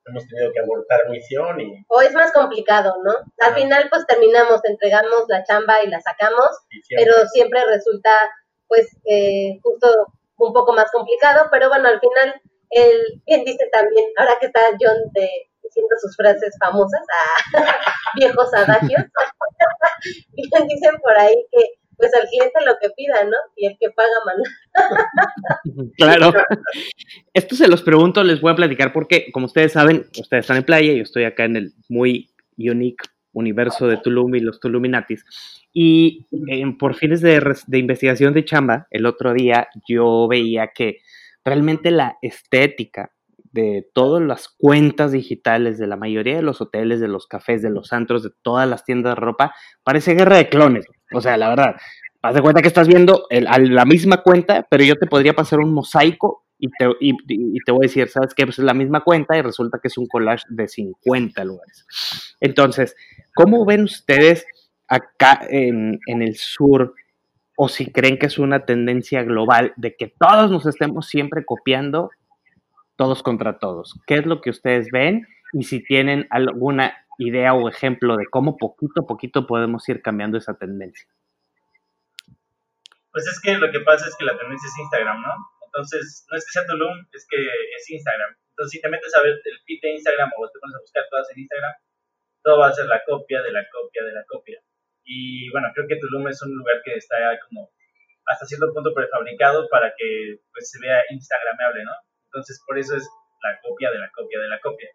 hemos 0.06 0.25
tenido 0.25 0.53
que 0.53 0.60
abortar 0.62 1.10
misión 1.10 1.60
y... 1.60 1.84
O 1.89 2.01
es 2.01 2.13
más 2.13 2.32
complicado, 2.32 2.96
¿no? 3.03 3.12
Al 3.12 3.51
ah. 3.51 3.56
final 3.56 3.88
pues 3.89 4.08
terminamos, 4.08 4.62
entregamos 4.63 5.25
la 5.27 5.44
chamba 5.44 5.84
y 5.84 5.89
la 5.89 6.00
sacamos, 6.00 6.48
siempre. 6.70 6.96
pero 6.98 7.27
siempre 7.27 7.60
resulta 7.65 8.10
pues 8.70 8.88
eh, 9.06 9.60
justo 9.62 9.88
un 10.38 10.53
poco 10.53 10.72
más 10.72 10.89
complicado, 10.92 11.50
pero 11.51 11.68
bueno, 11.68 11.89
al 11.89 12.00
final, 12.00 12.42
el, 12.70 13.22
bien 13.27 13.44
dice 13.44 13.70
también, 13.70 14.06
ahora 14.18 14.38
que 14.39 14.46
está 14.46 14.62
John 14.80 15.12
de 15.12 15.30
diciendo 15.74 15.96
sus 16.01 16.15
frases 16.15 16.56
famosas 16.60 17.01
a 17.01 17.60
viejos 18.15 18.53
adagios. 18.53 19.03
Bien 20.34 20.68
dicen 20.68 20.96
por 21.01 21.18
ahí 21.18 21.36
que 21.51 21.60
pues 21.98 22.12
al 22.15 22.27
cliente 22.27 22.60
lo 22.65 22.74
que 22.82 22.89
pida, 22.89 23.24
¿no? 23.24 23.38
Y 23.56 23.68
el 23.68 23.77
que 23.80 23.89
paga 23.92 24.10
manda. 24.25 25.94
claro. 25.98 26.34
Esto 27.34 27.56
se 27.56 27.68
los 27.68 27.82
pregunto, 27.82 28.24
les 28.24 28.42
voy 28.42 28.51
a 28.51 28.56
platicar 28.56 28.94
porque, 28.94 29.32
como 29.32 29.46
ustedes 29.46 29.74
saben, 29.74 30.08
ustedes 30.20 30.42
están 30.42 30.58
en 30.58 30.63
playa 30.63 30.92
y 30.92 30.98
yo 30.98 31.03
estoy 31.03 31.24
acá 31.25 31.46
en 31.46 31.56
el 31.56 31.74
muy 31.89 32.30
unique 32.58 33.06
universo 33.32 33.88
de 33.88 33.98
Tulum 33.98 34.36
y 34.36 34.39
los 34.39 34.60
Tuluminatis. 34.60 35.24
Y 35.72 36.27
eh, 36.50 36.63
por 36.77 36.96
fines 36.96 37.22
de, 37.22 37.42
de 37.68 37.77
investigación 37.77 38.34
de 38.34 38.46
chamba, 38.46 38.88
el 38.92 39.06
otro 39.06 39.34
día 39.34 39.68
yo 39.88 40.27
veía 40.27 40.72
que 40.74 41.00
realmente 41.44 41.92
la 41.92 42.18
estética 42.22 43.12
de 43.53 43.88
todas 43.93 44.22
las 44.22 44.50
cuentas 44.50 45.12
digitales 45.12 45.77
de 45.77 45.88
la 45.88 45.95
mayoría 45.95 46.36
de 46.36 46.41
los 46.41 46.60
hoteles, 46.60 47.00
de 47.00 47.07
los 47.07 47.27
cafés, 47.27 47.62
de 47.62 47.69
los 47.69 47.93
antros, 47.93 48.24
de 48.24 48.31
todas 48.41 48.67
las 48.67 48.83
tiendas 48.83 49.12
de 49.12 49.22
ropa, 49.22 49.53
parece 49.83 50.15
guerra 50.15 50.38
de 50.38 50.50
clones. 50.50 50.86
O 51.13 51.22
sea, 51.22 51.38
la 51.38 51.50
verdad, 51.50 51.75
haz 52.24 52.33
de 52.33 52.41
cuenta 52.41 52.62
que 52.62 52.67
estás 52.67 52.88
viendo 52.88 53.27
la 53.29 53.86
misma 53.86 54.24
cuenta, 54.24 54.65
pero 54.69 54.83
yo 54.83 54.95
te 54.95 55.05
podría 55.05 55.33
pasar 55.33 55.60
un 55.60 55.72
mosaico 55.72 56.45
y 56.57 56.69
te, 56.69 56.88
y, 57.00 57.60
te 57.63 57.72
voy 57.72 57.86
a 57.86 57.88
decir, 57.88 58.10
¿sabes 58.10 58.33
qué? 58.33 58.45
Pues 58.45 58.57
es 58.57 58.65
la 58.65 58.74
misma 58.74 59.01
cuenta 59.01 59.38
y 59.38 59.41
resulta 59.41 59.79
que 59.79 59.89
es 59.89 59.98
un 59.98 60.07
collage 60.07 60.45
de 60.50 60.67
50 60.67 61.43
lugares. 61.43 61.86
Entonces, 62.39 62.95
¿cómo 63.36 63.65
ven 63.65 63.83
ustedes 63.83 64.45
acá 64.88 65.41
en, 65.48 66.00
en 66.07 66.22
el 66.24 66.36
sur? 66.38 66.95
O 67.55 67.69
si 67.69 67.91
creen 67.91 68.17
que 68.17 68.25
es 68.25 68.39
una 68.39 68.65
tendencia 68.65 69.22
global 69.22 69.74
de 69.75 69.95
que 69.95 70.07
todos 70.07 70.50
nos 70.50 70.65
estemos 70.65 71.07
siempre 71.07 71.45
copiando 71.45 72.10
todos 72.95 73.23
contra 73.23 73.59
todos. 73.59 74.00
¿Qué 74.07 74.15
es 74.15 74.25
lo 74.25 74.41
que 74.41 74.50
ustedes 74.50 74.89
ven? 74.91 75.27
Y 75.53 75.63
si 75.63 75.83
tienen 75.83 76.27
alguna 76.29 77.05
idea 77.17 77.53
o 77.53 77.69
ejemplo 77.69 78.17
de 78.17 78.25
cómo 78.27 78.57
poquito 78.57 79.01
a 79.01 79.07
poquito 79.07 79.45
podemos 79.45 79.88
ir 79.89 80.01
cambiando 80.01 80.38
esa 80.38 80.57
tendencia. 80.57 81.07
Pues 83.12 83.27
es 83.27 83.39
que 83.39 83.57
lo 83.57 83.71
que 83.71 83.81
pasa 83.81 84.07
es 84.07 84.15
que 84.17 84.25
la 84.25 84.38
tendencia 84.38 84.67
es 84.67 84.79
Instagram, 84.79 85.21
¿no? 85.21 85.33
Entonces, 85.65 86.25
no 86.29 86.38
es 86.38 86.45
que 86.45 86.51
sea 86.51 86.65
Tulum, 86.65 87.05
es 87.13 87.27
que 87.29 87.38
es 87.38 87.89
Instagram. 87.89 88.35
Entonces, 88.50 88.71
si 88.71 88.81
te 88.81 88.89
metes 88.89 89.13
a 89.15 89.21
ver 89.21 89.33
el 89.43 89.59
feed 89.65 89.79
de 89.81 89.91
Instagram 89.93 90.29
o 90.38 90.50
te 90.50 90.59
pones 90.59 90.75
a 90.75 90.81
buscar 90.81 91.03
todas 91.09 91.29
en 91.31 91.41
Instagram, 91.41 91.73
todo 92.43 92.59
va 92.59 92.67
a 92.67 92.73
ser 92.73 92.85
la 92.85 93.01
copia 93.05 93.41
de 93.41 93.51
la 93.51 93.65
copia 93.69 94.03
de 94.03 94.13
la 94.13 94.23
copia. 94.25 94.62
Y 95.05 95.50
bueno, 95.51 95.69
creo 95.73 95.88
que 95.88 95.97
Tulum 95.97 96.27
es 96.27 96.41
un 96.41 96.55
lugar 96.55 96.81
que 96.83 96.95
está 96.95 97.17
como 97.47 97.71
hasta 98.25 98.45
cierto 98.45 98.73
punto 98.73 98.93
prefabricado 98.93 99.67
para 99.69 99.93
que 99.97 100.39
pues, 100.53 100.69
se 100.69 100.79
vea 100.79 101.03
instagramable, 101.09 101.83
¿no? 101.83 101.93
Entonces, 102.34 102.63
por 102.66 102.80
eso 102.80 102.98
es 102.98 103.08
la 103.44 103.60
copia 103.62 103.92
de 103.92 104.00
la 104.00 104.10
copia 104.10 104.40
de 104.40 104.48
la 104.48 104.60
copia. 104.60 104.90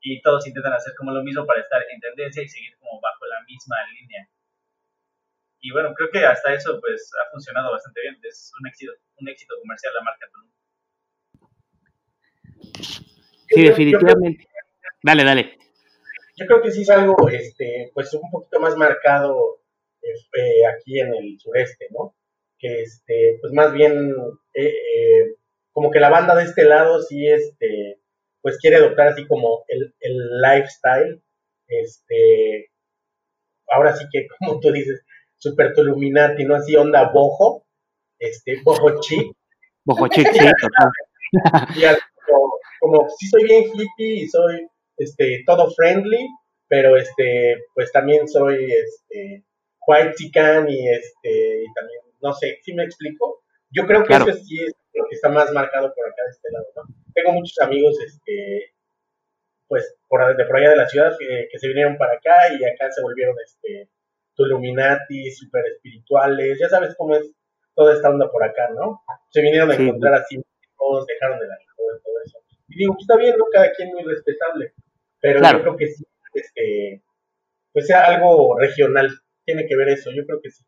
Y 0.00 0.22
todos 0.22 0.46
intentan 0.46 0.72
hacer 0.72 0.94
como 0.96 1.12
lo 1.12 1.22
mismo 1.22 1.44
para 1.44 1.60
estar 1.60 1.82
en 1.92 2.00
tendencia 2.00 2.42
y 2.42 2.48
seguir 2.48 2.72
como 2.78 2.98
bajo 3.00 3.26
la 3.26 3.42
misma 3.44 3.76
línea. 3.92 4.26
Y 5.60 5.72
bueno, 5.72 5.92
creo 5.92 6.08
que 6.10 6.24
hasta 6.24 6.54
eso 6.54 6.80
pues 6.80 7.10
ha 7.20 7.30
funcionado 7.30 7.70
bastante 7.70 8.00
bien. 8.00 8.18
Es 8.22 8.50
un 8.58 8.66
éxito, 8.66 8.92
un 9.18 9.28
éxito 9.28 9.54
comercial 9.60 9.92
la 9.94 10.02
marca 10.02 10.26
Sí, 13.48 13.62
definitivamente. 13.62 14.46
dale, 15.02 15.24
dale. 15.24 15.58
Yo 16.36 16.46
creo 16.46 16.62
que 16.62 16.70
sí 16.70 16.82
es 16.82 16.90
algo, 16.90 17.28
este, 17.28 17.90
pues 17.92 18.14
un 18.14 18.30
poquito 18.30 18.58
más 18.60 18.74
marcado 18.76 19.60
eh, 20.02 20.66
aquí 20.74 21.00
en 21.00 21.14
el 21.14 21.38
sureste, 21.38 21.88
¿no? 21.90 22.14
Que, 22.58 22.82
este, 22.82 23.38
pues 23.42 23.52
más 23.52 23.72
bien 23.72 24.14
eh, 24.54 24.72
eh, 24.72 25.36
como 25.72 25.90
que 25.90 26.00
la 26.00 26.10
banda 26.10 26.34
de 26.34 26.44
este 26.44 26.64
lado 26.64 27.00
sí, 27.02 27.26
este, 27.26 28.00
pues 28.42 28.58
quiere 28.58 28.76
adoptar 28.76 29.08
así 29.08 29.26
como 29.26 29.64
el, 29.68 29.94
el 30.00 30.40
lifestyle, 30.40 31.22
este, 31.68 32.70
ahora 33.68 33.94
sí 33.96 34.04
que 34.12 34.26
como 34.38 34.60
tú 34.60 34.72
dices, 34.72 35.02
super 35.36 35.74
Tuluminati, 35.74 36.44
¿no? 36.44 36.54
Así 36.54 36.76
onda 36.76 37.10
bojo, 37.10 37.66
este, 38.18 38.60
bojo 38.62 39.00
chic. 39.00 39.32
Bojo 39.84 40.08
chic, 40.08 40.28
sí, 40.32 40.38
como, 42.26 42.58
como, 42.80 43.08
sí 43.18 43.28
soy 43.28 43.44
bien 43.44 43.64
hippie 43.72 44.22
y 44.22 44.28
soy, 44.28 44.68
este, 44.96 45.42
todo 45.46 45.70
friendly, 45.70 46.28
pero 46.68 46.96
este, 46.96 47.56
pues 47.74 47.90
también 47.92 48.28
soy, 48.28 48.72
este, 48.72 49.44
white 49.86 50.14
chican 50.16 50.68
y 50.68 50.88
este, 50.88 51.62
y 51.62 51.72
también, 51.74 52.00
no 52.20 52.32
sé, 52.32 52.58
¿sí 52.62 52.72
me 52.74 52.84
explico? 52.84 53.42
Yo 53.70 53.86
creo 53.86 54.04
que 54.04 54.14
eso 54.14 54.32
sí 54.34 54.62
es 54.62 54.74
lo 54.94 55.04
que 55.08 55.14
está 55.14 55.28
más 55.28 55.52
marcado 55.52 55.94
por 55.94 56.06
acá 56.06 56.22
de 56.24 56.30
este 56.30 56.50
lado, 56.52 56.66
¿no? 56.76 56.82
Tengo 57.14 57.32
muchos 57.32 57.58
amigos, 57.60 57.98
este, 58.00 58.72
pues, 59.68 59.96
por, 60.08 60.36
de 60.36 60.44
por 60.44 60.56
allá 60.56 60.70
de 60.70 60.76
la 60.76 60.88
ciudad 60.88 61.16
que, 61.18 61.58
se 61.58 61.68
vinieron 61.68 61.96
para 61.96 62.14
acá 62.14 62.52
y 62.52 62.64
acá 62.64 62.90
se 62.90 63.02
volvieron, 63.02 63.36
este, 63.44 63.88
Illuminati, 64.40 65.30
super 65.30 65.64
espirituales, 65.66 66.58
ya 66.58 66.68
sabes 66.68 66.94
cómo 66.96 67.14
es 67.14 67.30
toda 67.74 67.94
esta 67.94 68.10
onda 68.10 68.30
por 68.30 68.42
acá, 68.42 68.70
¿no? 68.74 69.02
Se 69.30 69.42
vinieron 69.42 69.70
a 69.70 69.74
encontrar 69.74 70.14
así, 70.14 70.42
todos 70.78 71.06
dejaron 71.06 71.38
de 71.38 71.46
la 71.46 71.56
y 71.60 71.66
todo 71.76 72.22
eso. 72.24 72.38
Y 72.68 72.78
digo, 72.78 72.94
pues 72.94 73.02
está 73.02 73.16
bien, 73.16 73.36
¿no? 73.36 73.44
Cada 73.52 73.72
quien 73.72 73.90
muy 73.90 74.02
respetable, 74.04 74.72
pero 75.20 75.40
yo 75.40 75.60
creo 75.60 75.76
que 75.76 75.86
sí, 75.88 76.04
este, 76.34 77.02
pues 77.72 77.86
sea 77.86 78.04
algo 78.04 78.58
regional, 78.58 79.10
tiene 79.44 79.66
que 79.66 79.76
ver 79.76 79.90
eso, 79.90 80.10
yo 80.10 80.24
creo 80.24 80.40
que 80.40 80.50
sí. 80.50 80.64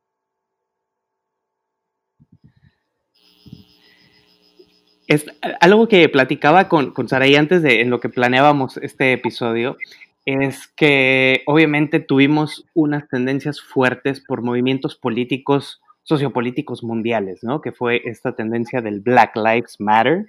Es 5.12 5.26
algo 5.60 5.88
que 5.88 6.08
platicaba 6.08 6.70
con, 6.70 6.92
con 6.92 7.06
Saraí 7.06 7.36
antes 7.36 7.62
de 7.62 7.82
en 7.82 7.90
lo 7.90 8.00
que 8.00 8.08
planeábamos 8.08 8.78
este 8.78 9.12
episodio, 9.12 9.76
es 10.24 10.68
que 10.68 11.42
obviamente 11.44 12.00
tuvimos 12.00 12.64
unas 12.72 13.06
tendencias 13.10 13.60
fuertes 13.60 14.24
por 14.26 14.40
movimientos 14.40 14.96
políticos, 14.96 15.82
sociopolíticos 16.02 16.82
mundiales, 16.82 17.44
¿no? 17.44 17.60
Que 17.60 17.72
fue 17.72 18.00
esta 18.06 18.34
tendencia 18.34 18.80
del 18.80 19.00
Black 19.00 19.36
Lives 19.36 19.80
Matter, 19.80 20.24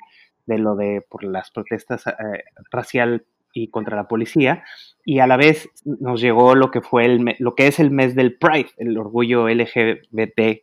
de 0.47 0.57
lo 0.57 0.75
de 0.75 1.01
por 1.07 1.23
las 1.23 1.49
protestas 1.49 2.05
eh, 2.07 2.43
racial 2.69 3.23
y 3.53 3.69
contra 3.69 3.95
la 3.95 4.09
policía, 4.09 4.65
y 5.05 5.19
a 5.19 5.27
la 5.27 5.37
vez 5.37 5.69
nos 5.85 6.19
llegó 6.19 6.55
lo 6.55 6.71
que 6.71 6.81
fue 6.81 7.05
el 7.05 7.37
lo 7.39 7.55
que 7.55 7.67
es 7.67 7.79
el 7.79 7.89
mes 7.89 8.15
del 8.15 8.35
Pride, 8.35 8.71
el 8.75 8.97
orgullo 8.97 9.47
LGBTQ+. 9.47 10.61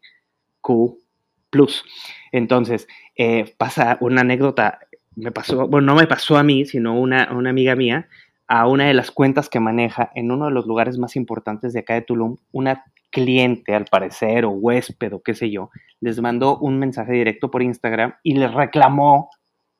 Entonces, 2.32 2.86
eh, 3.16 3.54
pasa 3.58 3.98
una 4.00 4.22
anécdota, 4.22 4.80
me 5.16 5.32
pasó, 5.32 5.66
bueno, 5.68 5.88
no 5.88 6.00
me 6.00 6.06
pasó 6.06 6.38
a 6.38 6.42
mí, 6.42 6.64
sino 6.64 6.98
una, 6.98 7.30
una 7.32 7.50
amiga 7.50 7.74
mía, 7.76 8.08
a 8.46 8.66
una 8.66 8.86
de 8.86 8.94
las 8.94 9.10
cuentas 9.10 9.48
que 9.48 9.60
maneja 9.60 10.10
en 10.14 10.30
uno 10.30 10.46
de 10.46 10.52
los 10.52 10.66
lugares 10.66 10.98
más 10.98 11.16
importantes 11.16 11.72
de 11.72 11.80
acá 11.80 11.94
de 11.94 12.02
Tulum, 12.02 12.36
una 12.52 12.84
cliente, 13.10 13.74
al 13.74 13.84
parecer, 13.86 14.44
o 14.44 14.50
huésped, 14.50 15.12
o 15.12 15.22
qué 15.22 15.34
sé 15.34 15.50
yo, 15.50 15.70
les 16.00 16.20
mandó 16.20 16.58
un 16.58 16.78
mensaje 16.78 17.12
directo 17.12 17.50
por 17.50 17.62
Instagram 17.62 18.14
y 18.22 18.34
les 18.34 18.52
reclamó. 18.52 19.30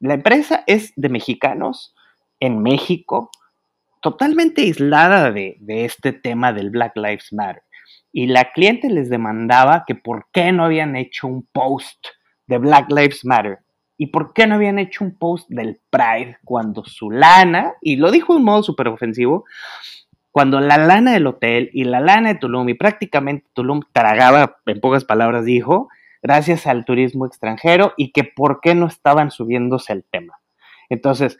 La 0.00 0.14
empresa 0.14 0.64
es 0.66 0.92
de 0.96 1.09
mexicanos 1.09 1.94
en 2.40 2.62
México, 2.62 3.30
totalmente 4.02 4.62
aislada 4.62 5.30
de, 5.30 5.56
de 5.61 5.85
este 5.85 6.12
tema 6.12 6.52
del 6.52 6.70
Black 6.70 6.96
Lives 6.96 7.33
Matter. 7.33 7.62
Y 8.12 8.27
la 8.27 8.53
cliente 8.53 8.88
les 8.90 9.09
demandaba 9.09 9.85
que 9.87 9.94
por 9.94 10.27
qué 10.33 10.53
no 10.53 10.64
habían 10.64 10.96
hecho 10.96 11.27
un 11.27 11.46
post 11.53 12.07
de 12.46 12.59
Black 12.59 12.90
Lives 12.90 13.25
Matter. 13.25 13.59
¿Y 13.96 14.07
por 14.07 14.33
qué 14.33 14.46
no 14.46 14.55
habían 14.55 14.79
hecho 14.79 15.05
un 15.05 15.16
post 15.16 15.49
del 15.51 15.79
Pride 15.90 16.38
cuando 16.44 16.85
su 16.85 17.11
lana, 17.11 17.75
y 17.83 17.96
lo 17.96 18.11
dijo 18.11 18.33
de 18.33 18.38
un 18.38 18.44
modo 18.46 18.62
súper 18.62 18.88
ofensivo, 18.88 19.44
cuando 20.31 20.61
la 20.61 20.79
lana 20.79 21.12
del 21.12 21.27
hotel 21.27 21.70
y 21.73 21.85
la 21.85 22.01
lana 22.01 22.33
de 22.33 22.38
Tulum, 22.38 22.68
y 22.68 22.75
prácticamente 22.75 23.46
Tulum 23.53 23.83
tragaba, 23.92 24.57
en 24.66 24.81
pocas 24.81 25.05
palabras 25.05 25.44
dijo, 25.44 25.88
gracias 26.23 26.66
al 26.66 26.85
turismo 26.85 27.27
extranjero, 27.27 27.92
y 27.96 28.12
que 28.12 28.25
por 28.25 28.61
qué 28.61 28.75
no 28.75 28.87
estaban 28.87 29.31
subiéndose 29.31 29.92
el 29.92 30.05
tema. 30.05 30.40
Entonces, 30.88 31.37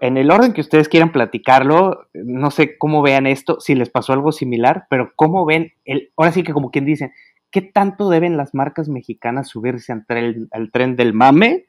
en 0.00 0.16
el 0.16 0.30
orden 0.30 0.52
que 0.52 0.60
ustedes 0.60 0.88
quieran 0.88 1.12
platicarlo, 1.12 2.08
no 2.12 2.50
sé 2.50 2.78
cómo 2.78 3.02
vean 3.02 3.26
esto, 3.26 3.60
si 3.60 3.74
les 3.74 3.90
pasó 3.90 4.12
algo 4.12 4.32
similar, 4.32 4.86
pero 4.90 5.12
cómo 5.16 5.44
ven, 5.44 5.72
el, 5.84 6.12
ahora 6.16 6.32
sí 6.32 6.42
que 6.42 6.52
como 6.52 6.70
quien 6.70 6.84
dice, 6.84 7.12
¿qué 7.50 7.62
tanto 7.62 8.10
deben 8.10 8.36
las 8.36 8.54
marcas 8.54 8.88
mexicanas 8.88 9.48
subirse 9.48 9.92
al 9.92 10.06
tren, 10.06 10.48
tren 10.72 10.96
del 10.96 11.14
mame 11.14 11.66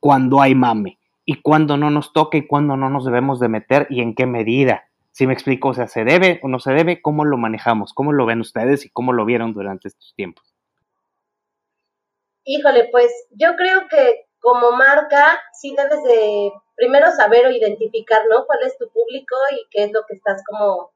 cuando 0.00 0.40
hay 0.40 0.54
mame? 0.54 0.98
Y 1.24 1.40
cuándo 1.40 1.76
no 1.76 1.90
nos 1.90 2.12
toca 2.12 2.36
y 2.36 2.46
cuándo 2.46 2.76
no 2.76 2.90
nos 2.90 3.04
debemos 3.04 3.38
de 3.38 3.48
meter 3.48 3.86
y 3.90 4.00
en 4.00 4.14
qué 4.14 4.26
medida. 4.26 4.84
Si 5.12 5.26
me 5.26 5.32
explico, 5.32 5.68
o 5.68 5.74
sea, 5.74 5.86
¿se 5.86 6.04
debe 6.04 6.40
o 6.42 6.48
no 6.48 6.58
se 6.58 6.72
debe? 6.72 7.00
¿Cómo 7.00 7.24
lo 7.24 7.36
manejamos? 7.36 7.92
¿Cómo 7.92 8.12
lo 8.12 8.26
ven 8.26 8.40
ustedes 8.40 8.84
y 8.84 8.90
cómo 8.90 9.12
lo 9.12 9.24
vieron 9.24 9.52
durante 9.52 9.88
estos 9.88 10.14
tiempos? 10.16 10.52
Híjole, 12.44 12.88
pues 12.90 13.12
yo 13.30 13.54
creo 13.56 13.86
que 13.88 14.26
como 14.40 14.72
marca 14.72 15.38
sí 15.52 15.74
debes 15.76 16.02
de 16.02 16.52
primero 16.82 17.12
saber 17.12 17.46
o 17.46 17.50
identificar, 17.50 18.22
¿no? 18.28 18.44
¿Cuál 18.44 18.64
es 18.64 18.76
tu 18.76 18.88
público 18.88 19.36
y 19.52 19.68
qué 19.70 19.84
es 19.84 19.92
lo 19.92 20.04
que 20.04 20.14
estás 20.14 20.42
como 20.44 20.90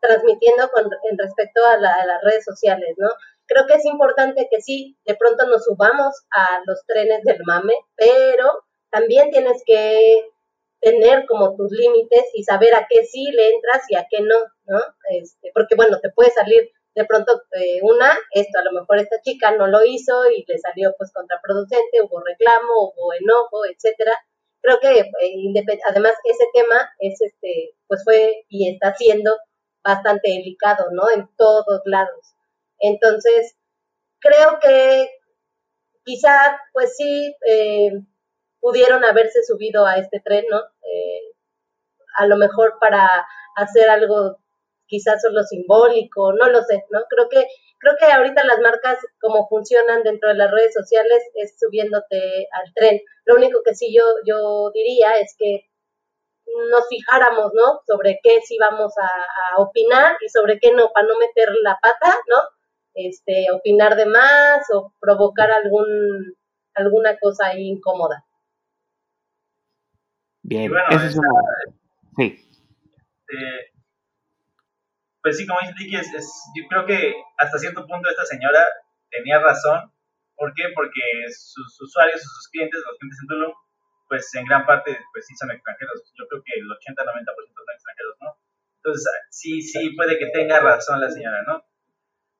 transmitiendo 0.00 0.70
con, 0.70 0.84
en 1.10 1.18
respecto 1.18 1.60
a, 1.66 1.72
a 1.72 2.06
las 2.06 2.22
redes 2.22 2.44
sociales, 2.44 2.94
¿no? 2.96 3.08
creo 3.46 3.66
que 3.66 3.74
es 3.74 3.84
importante 3.84 4.48
que 4.50 4.60
sí, 4.60 4.96
de 5.04 5.14
pronto 5.14 5.46
nos 5.46 5.64
subamos 5.64 6.14
a 6.30 6.62
los 6.66 6.84
trenes 6.86 7.22
del 7.24 7.40
mame, 7.44 7.74
pero 7.96 8.64
también 8.90 9.30
tienes 9.30 9.62
que 9.66 10.30
tener 10.80 11.26
como 11.26 11.54
tus 11.56 11.70
límites 11.70 12.24
y 12.34 12.44
saber 12.44 12.74
a 12.74 12.86
qué 12.88 13.04
sí 13.04 13.30
le 13.32 13.50
entras 13.50 13.82
y 13.88 13.96
a 13.96 14.06
qué 14.10 14.20
no, 14.20 14.36
¿no? 14.66 14.80
Este, 15.10 15.50
porque 15.54 15.74
bueno, 15.76 15.98
te 16.00 16.10
puede 16.10 16.30
salir 16.30 16.70
de 16.94 17.04
pronto 17.04 17.42
eh, 17.52 17.80
una, 17.82 18.18
esto 18.32 18.58
a 18.58 18.64
lo 18.64 18.72
mejor 18.72 18.98
esta 18.98 19.20
chica 19.22 19.52
no 19.52 19.66
lo 19.66 19.84
hizo 19.84 20.30
y 20.30 20.44
le 20.46 20.58
salió 20.58 20.94
pues 20.98 21.12
contraproducente, 21.12 22.02
hubo 22.02 22.20
reclamo, 22.20 22.92
hubo 22.96 23.12
enojo, 23.14 23.64
etcétera. 23.66 24.12
Creo 24.62 24.78
que 24.80 25.00
eh, 25.00 25.64
además 25.90 26.12
ese 26.24 26.44
tema 26.54 26.90
es 27.00 27.20
este, 27.20 27.74
pues 27.88 28.02
fue 28.04 28.44
y 28.48 28.72
está 28.72 28.94
siendo 28.94 29.36
bastante 29.82 30.30
delicado, 30.30 30.86
¿no? 30.92 31.02
En 31.14 31.28
todos 31.36 31.82
lados. 31.84 32.34
Entonces, 32.78 33.56
creo 34.20 34.58
que 34.60 35.10
quizá, 36.04 36.60
pues 36.72 36.96
sí, 36.96 37.34
eh, 37.48 37.92
pudieron 38.60 39.04
haberse 39.04 39.42
subido 39.44 39.86
a 39.86 39.96
este 39.96 40.20
tren, 40.20 40.44
¿no? 40.48 40.58
Eh, 40.58 41.32
a 42.16 42.26
lo 42.26 42.36
mejor 42.36 42.78
para 42.80 43.08
hacer 43.56 43.88
algo 43.90 44.38
quizás 44.92 45.22
solo 45.22 45.42
simbólico, 45.44 46.34
no 46.34 46.50
lo 46.50 46.62
sé, 46.64 46.84
¿no? 46.90 47.00
Creo 47.08 47.26
que 47.30 47.46
creo 47.78 47.94
que 47.98 48.04
ahorita 48.12 48.44
las 48.44 48.60
marcas 48.60 48.98
como 49.22 49.48
funcionan 49.48 50.02
dentro 50.02 50.28
de 50.28 50.34
las 50.34 50.50
redes 50.50 50.74
sociales 50.74 51.22
es 51.34 51.54
subiéndote 51.58 52.46
al 52.52 52.74
tren. 52.74 53.00
Lo 53.24 53.36
único 53.36 53.62
que 53.64 53.74
sí 53.74 53.94
yo 53.96 54.04
yo 54.26 54.70
diría 54.74 55.12
es 55.18 55.34
que 55.38 55.64
nos 56.70 56.86
fijáramos, 56.88 57.52
¿no? 57.54 57.80
Sobre 57.86 58.20
qué 58.22 58.40
sí 58.42 58.58
vamos 58.60 58.92
a, 58.98 59.60
opinar 59.62 60.16
y 60.20 60.28
sobre 60.28 60.58
qué 60.60 60.72
no, 60.72 60.90
para 60.92 61.06
no 61.06 61.18
meter 61.18 61.48
la 61.62 61.78
pata, 61.80 62.14
¿no? 62.28 62.36
Este, 62.94 63.46
opinar 63.50 63.96
de 63.96 64.04
más 64.06 64.66
o 64.74 64.92
provocar 65.00 65.50
algún 65.50 66.36
alguna 66.74 67.16
cosa 67.18 67.58
incómoda. 67.58 68.26
Bien, 70.42 70.70
eso 70.90 71.06
es 71.06 71.16
Sí. 72.16 72.24
Eh, 73.32 73.72
pues 75.22 75.36
sí, 75.36 75.46
como 75.46 75.60
dice 75.60 75.74
Vicky, 75.78 75.96
es, 75.96 76.26
yo 76.56 76.66
creo 76.68 76.86
que 76.86 77.14
hasta 77.38 77.58
cierto 77.58 77.86
punto 77.86 78.08
esta 78.10 78.26
señora 78.26 78.66
tenía 79.10 79.38
razón. 79.38 79.92
¿Por 80.36 80.52
qué? 80.54 80.64
Porque 80.74 81.00
sus 81.30 81.80
usuarios, 81.80 82.20
sus 82.20 82.48
clientes, 82.48 82.82
los 82.84 82.98
clientes 82.98 83.18
en 83.22 83.28
Tulum, 83.28 83.52
pues 84.08 84.34
en 84.34 84.44
gran 84.44 84.66
parte 84.66 84.98
pues 85.12 85.26
sí 85.26 85.34
son 85.36 85.50
extranjeros. 85.52 86.12
Yo 86.18 86.26
creo 86.26 86.42
que 86.44 86.58
el 86.58 86.66
80-90% 86.66 86.94
son 86.96 87.74
extranjeros, 87.74 88.16
¿no? 88.20 88.36
Entonces, 88.76 89.12
sí, 89.30 89.62
sí 89.62 89.90
puede 89.90 90.18
que 90.18 90.26
tenga 90.34 90.58
razón 90.58 91.00
la 91.00 91.10
señora, 91.10 91.42
¿no? 91.46 91.62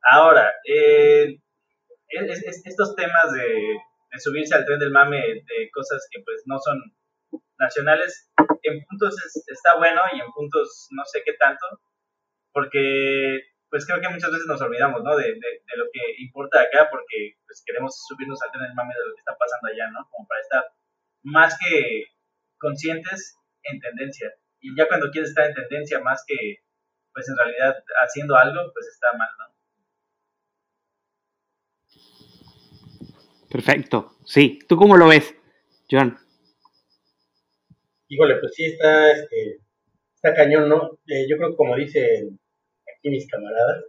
Ahora, 0.02 0.52
eh, 0.64 1.38
estos 2.08 2.96
temas 2.96 3.32
de, 3.32 3.78
subirse 4.18 4.54
al 4.54 4.64
tren 4.64 4.80
del 4.80 4.90
mame 4.90 5.20
de 5.20 5.70
cosas 5.72 6.06
que 6.10 6.20
pues 6.22 6.42
no 6.46 6.58
son 6.58 6.78
nacionales, 7.58 8.30
en 8.62 8.84
puntos 8.84 9.14
está 9.46 9.76
bueno 9.78 10.02
y 10.12 10.20
en 10.20 10.30
puntos 10.32 10.88
no 10.90 11.04
sé 11.04 11.22
qué 11.24 11.32
tanto, 11.34 11.64
porque 12.52 13.52
pues 13.72 13.86
creo 13.86 14.02
que 14.02 14.08
muchas 14.10 14.30
veces 14.30 14.46
nos 14.46 14.60
olvidamos, 14.60 15.02
¿no? 15.02 15.16
De, 15.16 15.24
de, 15.32 15.76
lo 15.76 15.86
que 15.90 16.00
importa 16.18 16.60
acá, 16.60 16.88
porque 16.90 17.36
pues 17.46 17.62
queremos 17.64 18.04
subirnos 18.06 18.38
al 18.42 18.50
tren 18.50 18.64
del 18.64 18.74
mame 18.74 18.92
de 18.94 19.06
lo 19.06 19.14
que 19.14 19.20
está 19.20 19.34
pasando 19.38 19.68
allá, 19.68 19.90
¿no? 19.90 20.06
Como 20.10 20.28
para 20.28 20.42
estar 20.42 20.64
más 21.22 21.56
que 21.58 22.04
conscientes 22.58 23.38
en 23.62 23.80
tendencia. 23.80 24.30
Y 24.60 24.76
ya 24.76 24.86
cuando 24.88 25.10
quieres 25.10 25.30
estar 25.30 25.48
en 25.48 25.54
tendencia 25.54 26.00
más 26.00 26.22
que, 26.26 26.58
pues 27.14 27.26
en 27.30 27.36
realidad 27.38 27.82
haciendo 28.04 28.36
algo, 28.36 28.70
pues 28.74 28.86
está 28.88 29.16
mal, 29.16 29.30
¿no? 29.38 29.52
Perfecto. 33.50 34.16
Sí. 34.26 34.58
¿Tú 34.68 34.76
cómo 34.76 34.98
lo 34.98 35.08
ves, 35.08 35.34
John? 35.90 36.18
Híjole, 38.08 38.36
pues 38.36 38.54
sí 38.54 38.64
está, 38.64 39.12
este, 39.12 39.60
está 40.14 40.34
cañón, 40.34 40.68
¿no? 40.68 40.98
Eh, 41.06 41.26
yo 41.26 41.38
creo 41.38 41.50
que 41.50 41.56
como 41.56 41.76
dicen 41.76 42.38
aquí 43.02 43.10
mis 43.10 43.28
camaradas, 43.28 43.84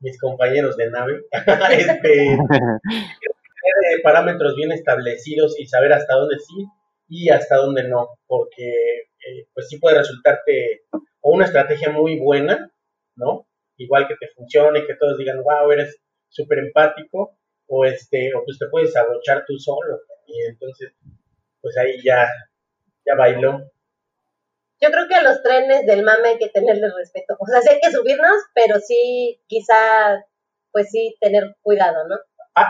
mis 0.00 0.20
compañeros 0.20 0.76
de 0.76 0.90
nave, 0.90 1.22
este, 1.32 2.02
tener 2.02 4.02
parámetros 4.02 4.54
bien 4.54 4.72
establecidos 4.72 5.58
y 5.58 5.66
saber 5.66 5.94
hasta 5.94 6.14
dónde 6.14 6.36
sí 6.38 6.66
y 7.08 7.30
hasta 7.30 7.56
dónde 7.56 7.88
no, 7.88 8.18
porque 8.26 8.68
eh, 8.68 9.46
pues 9.54 9.68
sí 9.68 9.78
puede 9.78 9.98
resultarte 9.98 10.82
o 11.20 11.32
una 11.32 11.46
estrategia 11.46 11.90
muy 11.90 12.18
buena, 12.18 12.70
¿no? 13.16 13.46
Igual 13.78 14.06
que 14.06 14.16
te 14.16 14.28
funcione, 14.28 14.86
que 14.86 14.94
todos 14.94 15.18
digan, 15.18 15.42
wow, 15.42 15.70
eres 15.70 15.98
súper 16.28 16.58
empático, 16.58 17.38
o 17.66 17.84
este, 17.84 18.34
o 18.34 18.44
pues 18.44 18.58
te 18.58 18.68
puedes 18.68 18.94
abrochar 18.96 19.44
tú 19.46 19.58
solo, 19.58 20.00
y 20.26 20.40
entonces, 20.48 20.92
pues 21.60 21.76
ahí 21.78 22.02
ya, 22.04 22.28
ya 23.06 23.14
bailó. 23.14 23.70
Yo 24.80 24.90
creo 24.90 25.08
que 25.08 25.14
a 25.14 25.22
los 25.22 25.42
trenes 25.42 25.86
del 25.86 26.04
mame 26.04 26.30
hay 26.30 26.38
que 26.38 26.48
tenerle 26.48 26.88
respeto. 26.96 27.36
O 27.38 27.46
sea, 27.46 27.60
sí 27.60 27.70
hay 27.70 27.80
que 27.80 27.90
subirnos, 27.90 28.36
pero 28.54 28.78
sí, 28.80 29.40
quizá, 29.46 30.24
pues 30.72 30.90
sí, 30.90 31.16
tener 31.20 31.56
cuidado, 31.62 32.06
¿no? 32.08 32.16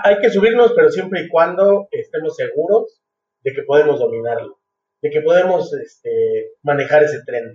Hay 0.04 0.18
que 0.18 0.30
subirnos, 0.30 0.72
pero 0.74 0.90
siempre 0.90 1.22
y 1.22 1.28
cuando 1.28 1.88
estemos 1.90 2.36
seguros 2.36 3.00
de 3.42 3.52
que 3.52 3.62
podemos 3.62 3.98
dominarlo, 3.98 4.60
de 5.00 5.10
que 5.10 5.20
podemos 5.22 5.72
este, 5.72 6.52
manejar 6.62 7.02
ese 7.04 7.22
tren. 7.24 7.52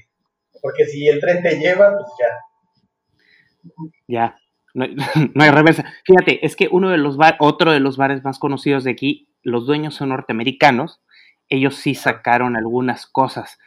Porque 0.61 0.85
si 0.85 1.07
el 1.07 1.19
tren 1.19 1.43
te 1.43 1.59
lleva, 1.59 1.95
pues 1.95 2.11
ya. 2.19 2.39
Ya, 4.07 4.37
no 4.73 4.85
hay, 4.85 4.95
reversa. 5.51 5.85
Fíjate, 6.05 6.45
es 6.45 6.55
que 6.55 6.67
uno 6.71 6.89
de 6.89 6.97
los 6.97 7.17
bar, 7.17 7.35
otro 7.39 7.71
de 7.71 7.79
los 7.79 7.97
bares 7.97 8.23
más 8.23 8.39
conocidos 8.39 8.83
de 8.83 8.91
aquí, 8.91 9.29
los 9.43 9.65
dueños 9.65 9.95
son 9.95 10.09
norteamericanos, 10.09 11.01
ellos 11.49 11.75
sí 11.75 11.95
sacaron 11.95 12.55
algunas 12.55 13.05
cosas, 13.05 13.59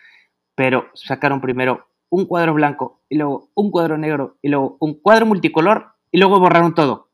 pero 0.56 0.88
sacaron 0.94 1.40
primero 1.40 1.86
un 2.08 2.24
cuadro 2.24 2.54
blanco 2.54 3.02
y 3.08 3.16
luego 3.16 3.50
un 3.54 3.70
cuadro 3.70 3.98
negro 3.98 4.38
y 4.42 4.48
luego 4.48 4.76
un 4.80 4.94
cuadro 4.94 5.26
multicolor 5.26 5.92
y 6.10 6.18
luego 6.18 6.40
borraron 6.40 6.74
todo. 6.74 7.10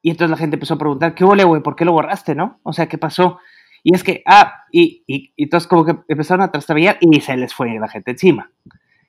Y 0.00 0.10
entonces 0.10 0.30
la 0.30 0.36
gente 0.36 0.56
empezó 0.56 0.74
a 0.74 0.78
preguntar, 0.78 1.14
¿qué 1.14 1.24
huele, 1.24 1.44
güey? 1.44 1.62
¿Por 1.62 1.76
qué 1.76 1.84
lo 1.84 1.92
borraste, 1.92 2.34
no? 2.34 2.60
O 2.62 2.72
sea, 2.72 2.88
¿qué 2.88 2.98
pasó? 2.98 3.38
Y 3.82 3.94
es 3.94 4.04
que, 4.04 4.22
ah, 4.26 4.64
y, 4.70 5.04
y, 5.06 5.32
y 5.36 5.44
entonces 5.44 5.68
como 5.68 5.84
que 5.84 5.96
empezaron 6.08 6.42
a 6.42 6.52
trastabillar 6.52 6.98
y 7.00 7.20
se 7.20 7.36
les 7.36 7.52
fue 7.52 7.78
la 7.78 7.88
gente 7.88 8.12
encima. 8.12 8.50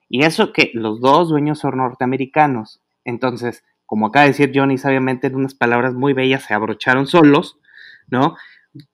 Y 0.10 0.24
eso 0.24 0.52
que 0.52 0.72
los 0.74 1.00
dos 1.00 1.30
dueños 1.30 1.60
son 1.60 1.78
norteamericanos. 1.78 2.82
Entonces, 3.06 3.64
como 3.86 4.08
acaba 4.08 4.24
de 4.24 4.30
decir 4.30 4.52
Johnny 4.54 4.78
sabiamente 4.78 5.28
en 5.28 5.36
unas 5.36 5.54
palabras 5.54 5.94
muy 5.94 6.14
bellas, 6.14 6.44
se 6.44 6.54
abrocharon 6.54 7.06
solos, 7.06 7.60
¿no? 8.08 8.36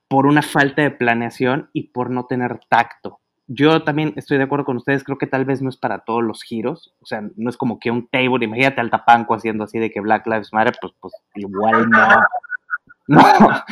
Por 0.10 0.26
una 0.26 0.42
falta 0.42 0.82
de 0.82 0.92
planeación 0.92 1.70
y 1.72 1.90
por 1.90 2.10
no 2.10 2.26
tener 2.26 2.60
tacto 2.70 3.19
yo 3.52 3.82
también 3.82 4.14
estoy 4.16 4.38
de 4.38 4.44
acuerdo 4.44 4.64
con 4.64 4.78
ustedes, 4.78 5.04
creo 5.04 5.18
que 5.18 5.26
tal 5.26 5.44
vez 5.44 5.60
no 5.60 5.70
es 5.70 5.78
para 5.78 6.00
todos 6.00 6.24
los 6.24 6.44
giros, 6.44 6.94
o 7.02 7.06
sea, 7.08 7.24
no 7.36 7.50
es 7.50 7.58
como 7.58 7.80
que 7.80 7.90
un 7.90 8.08
table, 8.08 8.46
imagínate 8.46 8.80
al 8.80 8.92
tapanco 8.92 9.34
haciendo 9.34 9.64
así 9.64 9.80
de 9.80 9.90
que 9.90 10.02
Black 10.02 10.28
Lives 10.28 10.54
Matter, 10.54 10.78
pues, 10.80 10.94
pues 11.00 11.14
igual 11.34 11.90
no, 11.90 12.08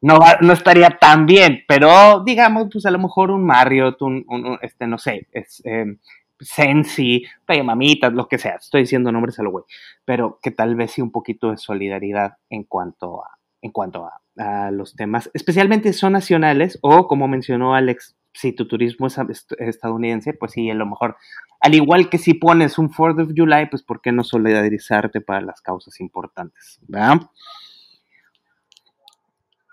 no, 0.00 0.18
no, 0.40 0.52
estaría 0.54 0.88
tan 0.98 1.26
bien, 1.26 1.64
pero 1.68 2.24
digamos, 2.24 2.68
pues 2.72 2.86
a 2.86 2.90
lo 2.90 2.98
mejor 2.98 3.30
un 3.30 3.44
Marriott, 3.44 4.00
un, 4.00 4.24
un 4.26 4.58
este, 4.62 4.86
no 4.86 4.96
sé, 4.96 5.28
es, 5.32 5.60
eh, 5.66 5.98
Sensi, 6.40 7.22
Mamitas, 7.62 8.14
lo 8.14 8.28
que 8.28 8.38
sea, 8.38 8.54
estoy 8.54 8.82
diciendo 8.82 9.12
nombres 9.12 9.38
a 9.38 9.42
lo 9.42 9.50
güey, 9.50 9.64
pero 10.06 10.38
que 10.42 10.50
tal 10.50 10.76
vez 10.76 10.92
sí 10.92 11.02
un 11.02 11.12
poquito 11.12 11.50
de 11.50 11.58
solidaridad 11.58 12.38
en 12.48 12.64
cuanto 12.64 13.22
a, 13.22 13.38
en 13.60 13.70
cuanto 13.70 14.06
a, 14.06 14.66
a 14.66 14.70
los 14.70 14.96
temas, 14.96 15.30
especialmente 15.34 15.92
son 15.92 16.14
nacionales 16.14 16.78
o 16.80 17.06
como 17.06 17.28
mencionó 17.28 17.74
Alex, 17.74 18.16
si 18.36 18.52
tu 18.52 18.68
turismo 18.68 19.06
es 19.06 19.18
estadounidense, 19.58 20.34
pues 20.34 20.52
sí, 20.52 20.70
a 20.70 20.74
lo 20.74 20.86
mejor, 20.86 21.16
al 21.60 21.74
igual 21.74 22.10
que 22.10 22.18
si 22.18 22.34
pones 22.34 22.78
un 22.78 22.90
4th 22.90 23.22
of 23.22 23.32
July, 23.34 23.66
pues 23.70 23.82
¿por 23.82 24.00
qué 24.00 24.12
no 24.12 24.24
solidarizarte 24.24 25.20
para 25.20 25.40
las 25.40 25.60
causas 25.62 26.00
importantes? 26.00 26.78
¿Verdad? 26.86 27.22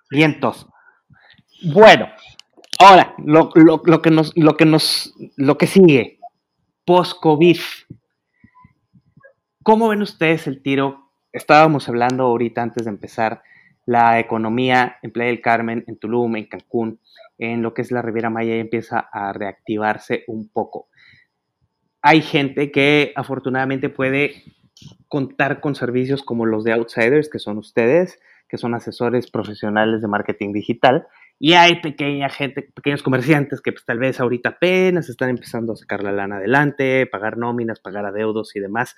Vientos. 0.09 0.67
Bueno, 1.73 2.07
ahora, 2.79 3.13
lo, 3.17 3.49
que 3.49 4.11
nos, 4.11 4.35
lo 4.37 4.55
que 4.55 4.65
nos, 4.65 5.13
lo 5.35 5.57
que 5.57 5.67
sigue, 5.67 6.19
post-COVID. 6.85 7.59
¿Cómo 9.63 9.89
ven 9.89 10.01
ustedes 10.01 10.47
el 10.47 10.61
tiro? 10.61 11.11
Estábamos 11.31 11.89
hablando 11.89 12.23
ahorita 12.23 12.61
antes 12.61 12.85
de 12.85 12.91
empezar 12.91 13.43
la 13.85 14.19
economía 14.19 14.97
en 15.01 15.11
Playa 15.11 15.31
del 15.31 15.41
Carmen, 15.41 15.83
en 15.87 15.97
Tulum, 15.97 16.35
en 16.37 16.45
Cancún, 16.45 16.99
en 17.37 17.61
lo 17.61 17.73
que 17.73 17.81
es 17.81 17.91
la 17.91 18.01
Riviera 18.01 18.29
Maya 18.29 18.55
empieza 18.55 18.99
a 18.99 19.33
reactivarse 19.33 20.23
un 20.27 20.49
poco. 20.49 20.87
Hay 22.01 22.21
gente 22.21 22.71
que 22.71 23.13
afortunadamente 23.15 23.89
puede 23.89 24.43
contar 25.07 25.61
con 25.61 25.75
servicios 25.75 26.23
como 26.23 26.45
los 26.45 26.63
de 26.63 26.73
Outsiders, 26.73 27.29
que 27.29 27.39
son 27.39 27.57
ustedes, 27.57 28.19
que 28.49 28.57
son 28.57 28.73
asesores 28.73 29.31
profesionales 29.31 30.01
de 30.01 30.07
marketing 30.07 30.51
digital, 30.51 31.07
y 31.39 31.53
hay 31.53 31.81
pequeña 31.81 32.29
gente, 32.29 32.61
pequeños 32.61 33.03
comerciantes 33.03 33.61
que 33.61 33.71
pues, 33.71 33.85
tal 33.85 33.99
vez 33.99 34.19
ahorita 34.19 34.49
apenas 34.49 35.09
están 35.09 35.29
empezando 35.29 35.73
a 35.73 35.75
sacar 35.75 36.03
la 36.03 36.11
lana 36.11 36.37
adelante, 36.37 37.05
pagar 37.07 37.37
nóminas, 37.37 37.79
pagar 37.79 38.05
adeudos 38.05 38.55
y 38.55 38.59
demás. 38.59 38.95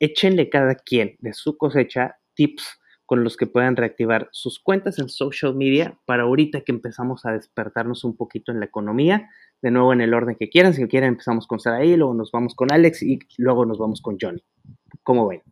Échenle 0.00 0.48
cada 0.48 0.74
quien 0.74 1.16
de 1.20 1.32
su 1.34 1.56
cosecha 1.56 2.16
tips 2.34 2.80
con 3.08 3.24
los 3.24 3.38
que 3.38 3.46
puedan 3.46 3.74
reactivar 3.74 4.28
sus 4.32 4.60
cuentas 4.62 4.98
en 4.98 5.08
social 5.08 5.54
media 5.54 5.98
para 6.04 6.24
ahorita 6.24 6.60
que 6.60 6.72
empezamos 6.72 7.24
a 7.24 7.32
despertarnos 7.32 8.04
un 8.04 8.14
poquito 8.14 8.52
en 8.52 8.60
la 8.60 8.66
economía. 8.66 9.30
De 9.62 9.70
nuevo 9.70 9.94
en 9.94 10.02
el 10.02 10.12
orden 10.12 10.36
que 10.38 10.50
quieran. 10.50 10.74
Si 10.74 10.86
quieren 10.88 11.08
empezamos 11.08 11.46
con 11.46 11.58
Saraí, 11.58 11.96
luego 11.96 12.12
nos 12.12 12.30
vamos 12.30 12.54
con 12.54 12.70
Alex 12.70 13.02
y 13.02 13.18
luego 13.38 13.64
nos 13.64 13.78
vamos 13.78 14.02
con 14.02 14.18
Johnny. 14.20 14.44
¿Cómo 15.02 15.26
ven? 15.26 15.42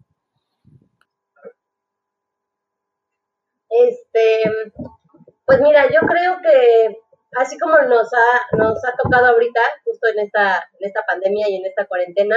Este, 3.71 4.43
pues 5.47 5.59
mira, 5.63 5.91
yo 5.91 6.07
creo 6.07 6.37
que 6.43 6.99
así 7.39 7.59
como 7.59 7.79
nos 7.89 8.13
ha, 8.13 8.57
nos 8.59 8.85
ha 8.85 8.93
tocado 9.03 9.29
ahorita, 9.29 9.61
justo 9.83 10.09
en 10.09 10.27
esta, 10.27 10.63
en 10.79 10.89
esta 10.89 11.01
pandemia 11.07 11.49
y 11.49 11.57
en 11.57 11.65
esta 11.65 11.87
cuarentena, 11.87 12.37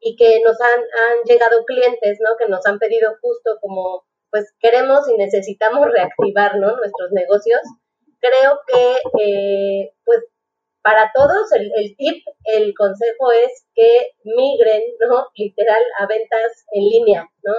y 0.00 0.16
que 0.16 0.40
nos 0.42 0.58
han, 0.58 0.80
han 0.80 1.24
llegado 1.26 1.66
clientes, 1.66 2.18
¿no? 2.22 2.30
Que 2.38 2.48
nos 2.48 2.64
han 2.64 2.78
pedido 2.78 3.14
justo 3.20 3.58
como 3.60 4.04
pues 4.34 4.52
queremos 4.58 5.08
y 5.08 5.16
necesitamos 5.16 5.86
reactivar 5.92 6.56
nuestros 6.56 7.12
negocios, 7.12 7.60
creo 8.18 8.58
que 8.66 8.96
eh, 9.22 9.92
pues 10.04 10.24
para 10.82 11.12
todos 11.14 11.52
el, 11.52 11.70
el, 11.76 11.96
tip, 11.96 12.24
el 12.46 12.74
consejo 12.74 13.30
es 13.30 13.64
que 13.76 14.10
migren, 14.24 14.82
¿no? 15.08 15.28
Literal 15.36 15.80
a 16.00 16.08
ventas 16.08 16.66
en 16.72 16.82
línea, 16.82 17.28
¿no? 17.44 17.52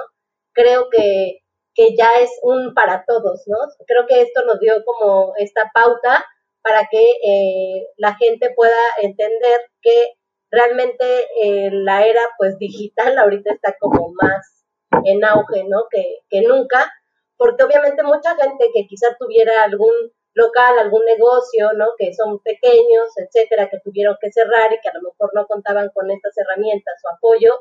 Creo 0.52 0.90
que, 0.90 1.44
que 1.74 1.96
ya 1.96 2.10
es 2.20 2.32
un 2.42 2.74
para 2.74 3.06
todos, 3.08 3.44
¿no? 3.48 3.58
Creo 3.88 4.06
que 4.06 4.22
esto 4.22 4.44
nos 4.46 4.60
dio 4.60 4.84
como 4.84 5.32
esta 5.38 5.72
pauta 5.74 6.26
para 6.62 6.90
que 6.92 7.04
eh, 7.24 7.88
la 7.96 8.16
gente 8.16 8.54
pueda 8.54 8.84
entender 9.02 9.62
que 9.82 10.16
realmente 10.52 11.06
eh, 11.42 11.70
la 11.72 12.06
era 12.06 12.22
pues 12.38 12.58
digital 12.58 13.18
ahorita 13.18 13.54
está 13.54 13.78
como 13.80 14.12
más 14.22 14.55
en 15.04 15.24
auge, 15.26 15.64
¿no? 15.66 15.88
Que, 15.90 16.20
que 16.30 16.42
nunca, 16.42 16.92
porque 17.38 17.64
obviamente 17.64 18.04
mucha 18.04 18.36
gente 18.36 18.70
que 18.74 18.88
quizás 18.88 19.18
tuviera 19.20 19.64
algún 19.64 19.92
local, 20.34 20.78
algún 20.80 21.04
negocio, 21.06 21.72
¿no? 21.74 21.88
Que 21.98 22.14
son 22.14 22.40
pequeños, 22.40 23.08
etcétera, 23.18 23.70
que 23.70 23.80
tuvieron 23.80 24.18
que 24.22 24.32
cerrar 24.32 24.72
y 24.74 24.80
que 24.82 24.90
a 24.90 24.94
lo 24.94 25.02
mejor 25.02 25.32
no 25.34 25.48
contaban 25.48 25.90
con 25.94 26.12
estas 26.12 26.38
herramientas 26.38 27.02
o 27.04 27.16
apoyo, 27.16 27.60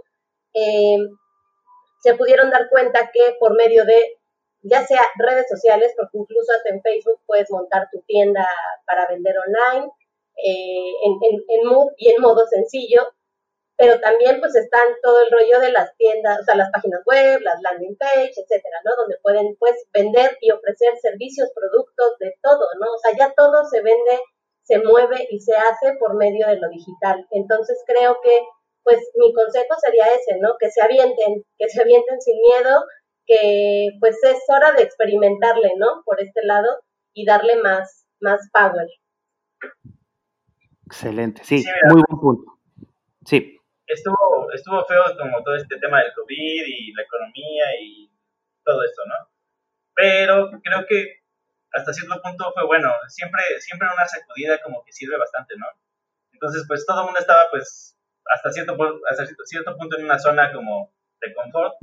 eh, 0.54 0.98
se 2.00 2.14
pudieron 2.14 2.50
dar 2.50 2.68
cuenta 2.68 3.10
que 3.12 3.36
por 3.38 3.56
medio 3.56 3.84
de, 3.84 4.18
ya 4.62 4.84
sea 4.84 5.02
redes 5.16 5.46
sociales, 5.48 5.94
porque 5.96 6.18
incluso 6.18 6.52
hasta 6.52 6.70
en 6.70 6.82
Facebook 6.82 7.20
puedes 7.26 7.50
montar 7.50 7.88
tu 7.92 8.00
tienda 8.02 8.46
para 8.86 9.06
vender 9.06 9.36
online, 9.38 9.90
eh, 10.44 10.92
en, 11.04 11.12
en, 11.22 11.60
y 11.96 12.10
en 12.10 12.20
modo 12.20 12.44
sencillo, 12.46 13.08
pero 13.76 13.98
también 14.00 14.38
pues 14.40 14.54
están 14.54 14.86
todo 15.02 15.20
el 15.22 15.30
rollo 15.32 15.60
de 15.60 15.72
las 15.72 15.96
tiendas, 15.96 16.40
o 16.40 16.44
sea, 16.44 16.54
las 16.54 16.70
páginas 16.70 17.02
web, 17.06 17.40
las 17.42 17.60
landing 17.60 17.96
page, 17.96 18.32
etcétera, 18.36 18.78
¿no? 18.84 18.94
Donde 18.96 19.18
pueden 19.22 19.56
pues 19.58 19.74
vender 19.92 20.36
y 20.40 20.52
ofrecer 20.52 20.96
servicios, 21.02 21.50
productos, 21.54 22.18
de 22.20 22.34
todo, 22.40 22.66
¿no? 22.80 22.86
O 22.94 22.98
sea, 22.98 23.16
ya 23.18 23.34
todo 23.34 23.64
se 23.66 23.82
vende, 23.82 24.20
se 24.62 24.78
mueve 24.78 25.26
y 25.28 25.40
se 25.40 25.56
hace 25.56 25.96
por 25.98 26.14
medio 26.14 26.46
de 26.46 26.56
lo 26.56 26.68
digital. 26.68 27.26
Entonces 27.32 27.82
creo 27.86 28.18
que 28.22 28.38
pues 28.84 29.00
mi 29.16 29.32
consejo 29.32 29.74
sería 29.80 30.04
ese, 30.14 30.38
¿no? 30.40 30.54
Que 30.60 30.70
se 30.70 30.82
avienten, 30.82 31.42
que 31.58 31.68
se 31.68 31.80
avienten 31.80 32.20
sin 32.20 32.36
miedo, 32.40 32.84
que 33.26 33.88
pues 33.98 34.22
es 34.22 34.38
hora 34.48 34.72
de 34.72 34.82
experimentarle, 34.82 35.72
¿no? 35.78 36.02
Por 36.04 36.20
este 36.20 36.44
lado 36.44 36.68
y 37.12 37.24
darle 37.24 37.56
más, 37.56 38.06
más 38.20 38.48
power. 38.52 38.86
Excelente, 40.86 41.42
sí, 41.42 41.64
muy 41.88 42.02
buen 42.06 42.20
punto. 42.20 42.52
Sí 43.24 43.58
estuvo, 43.86 44.52
estuvo 44.52 44.84
feo 44.86 45.04
como 45.18 45.42
todo 45.42 45.56
este 45.56 45.78
tema 45.78 46.02
del 46.02 46.12
COVID 46.14 46.64
y 46.66 46.92
la 46.92 47.02
economía 47.02 47.64
y 47.80 48.10
todo 48.64 48.82
esto, 48.84 49.02
¿no? 49.06 49.14
Pero 49.94 50.50
creo 50.62 50.86
que 50.86 51.24
hasta 51.72 51.92
cierto 51.92 52.20
punto 52.22 52.52
fue 52.54 52.66
bueno. 52.66 52.92
Siempre, 53.08 53.42
siempre 53.60 53.88
una 53.92 54.06
sacudida 54.06 54.60
como 54.62 54.82
que 54.84 54.92
sirve 54.92 55.18
bastante, 55.18 55.54
¿no? 55.56 55.66
Entonces, 56.32 56.64
pues 56.66 56.84
todo 56.86 57.00
el 57.00 57.04
mundo 57.06 57.20
estaba, 57.20 57.46
pues, 57.50 57.96
hasta 58.26 58.52
cierto, 58.52 58.76
hasta 59.08 59.26
cierto 59.44 59.76
punto 59.76 59.98
en 59.98 60.04
una 60.04 60.18
zona 60.18 60.52
como 60.52 60.92
de 61.20 61.34
confort 61.34 61.74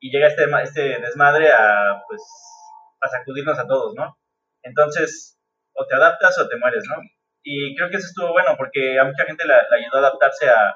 y 0.00 0.10
llega 0.10 0.28
este, 0.28 0.44
este 0.62 1.00
desmadre 1.00 1.50
a, 1.52 2.02
pues, 2.08 2.22
a 3.00 3.08
sacudirnos 3.08 3.58
a 3.58 3.66
todos, 3.66 3.94
¿no? 3.94 4.18
Entonces, 4.62 5.38
o 5.74 5.86
te 5.86 5.94
adaptas 5.94 6.38
o 6.38 6.48
te 6.48 6.56
mueres, 6.56 6.84
¿no? 6.88 6.96
Y 7.42 7.76
creo 7.76 7.90
que 7.90 7.96
eso 7.96 8.06
estuvo 8.06 8.32
bueno 8.32 8.54
porque 8.56 8.98
a 8.98 9.04
mucha 9.04 9.24
gente 9.24 9.46
le 9.46 9.54
ayudó 9.54 9.96
a 9.96 9.98
adaptarse 9.98 10.48
a, 10.48 10.74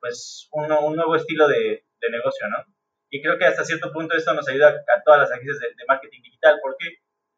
pues 0.00 0.48
un, 0.52 0.70
un 0.70 0.96
nuevo 0.96 1.16
estilo 1.16 1.48
de, 1.48 1.84
de, 2.00 2.10
negocio, 2.10 2.48
¿no? 2.48 2.64
Y 3.10 3.22
creo 3.22 3.38
que 3.38 3.46
hasta 3.46 3.64
cierto 3.64 3.92
punto 3.92 4.16
esto 4.16 4.34
nos 4.34 4.48
ayuda 4.48 4.68
a 4.68 5.02
todas 5.02 5.20
las 5.20 5.32
agencias 5.32 5.58
de, 5.58 5.84
marketing 5.86 6.22
digital. 6.22 6.58
¿Por 6.62 6.76
qué? 6.78 6.96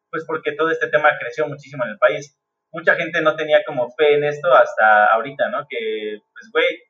Pues 0.09 0.25
porque 0.25 0.53
todo 0.53 0.69
este 0.69 0.87
tema 0.87 1.17
creció 1.19 1.47
muchísimo 1.47 1.83
en 1.85 1.91
el 1.91 1.97
país. 1.97 2.37
Mucha 2.71 2.95
gente 2.95 3.21
no 3.21 3.35
tenía 3.35 3.63
como 3.65 3.91
fe 3.91 4.15
en 4.15 4.23
esto 4.23 4.53
hasta 4.53 5.07
ahorita, 5.07 5.49
¿no? 5.49 5.65
Que, 5.69 6.19
pues, 6.33 6.49
güey, 6.51 6.83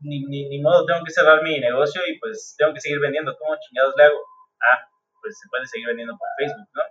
ni, 0.00 0.24
ni, 0.24 0.48
ni, 0.48 0.60
modo, 0.60 0.86
tengo 0.86 1.04
que 1.04 1.12
cerrar 1.12 1.42
mi 1.42 1.58
negocio 1.58 2.00
y 2.06 2.18
pues 2.18 2.54
tengo 2.58 2.72
que 2.72 2.80
seguir 2.80 3.00
vendiendo. 3.00 3.36
¿Cómo 3.38 3.56
chingados 3.60 3.94
le 3.96 4.04
hago? 4.04 4.18
Ah, 4.60 4.88
pues 5.20 5.38
se 5.38 5.48
puede 5.48 5.66
seguir 5.66 5.88
vendiendo 5.88 6.16
por 6.16 6.28
Facebook, 6.38 6.68
¿no? 6.74 6.82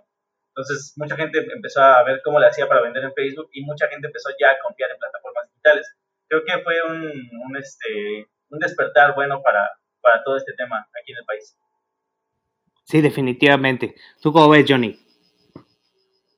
Entonces, 0.54 0.92
mucha 0.96 1.16
gente 1.16 1.38
empezó 1.38 1.80
a 1.82 2.02
ver 2.04 2.20
cómo 2.24 2.38
le 2.38 2.46
hacía 2.46 2.68
para 2.68 2.82
vender 2.82 3.04
en 3.04 3.14
Facebook 3.14 3.48
y 3.52 3.64
mucha 3.64 3.88
gente 3.88 4.08
empezó 4.08 4.30
ya 4.38 4.50
a 4.50 4.58
confiar 4.58 4.90
en 4.90 4.98
plataformas 4.98 5.48
digitales 5.48 5.99
creo 6.30 6.44
que 6.44 6.62
fue 6.62 6.74
un, 6.88 7.02
un, 7.02 7.56
este, 7.56 8.26
un 8.50 8.58
despertar 8.60 9.14
bueno 9.16 9.42
para, 9.42 9.68
para 10.00 10.22
todo 10.22 10.36
este 10.36 10.52
tema 10.56 10.78
aquí 10.78 11.12
en 11.12 11.18
el 11.18 11.24
país. 11.24 11.56
Sí, 12.84 13.00
definitivamente. 13.00 13.94
¿Tú 14.22 14.32
cómo 14.32 14.48
ves, 14.48 14.64
Johnny? 14.68 14.96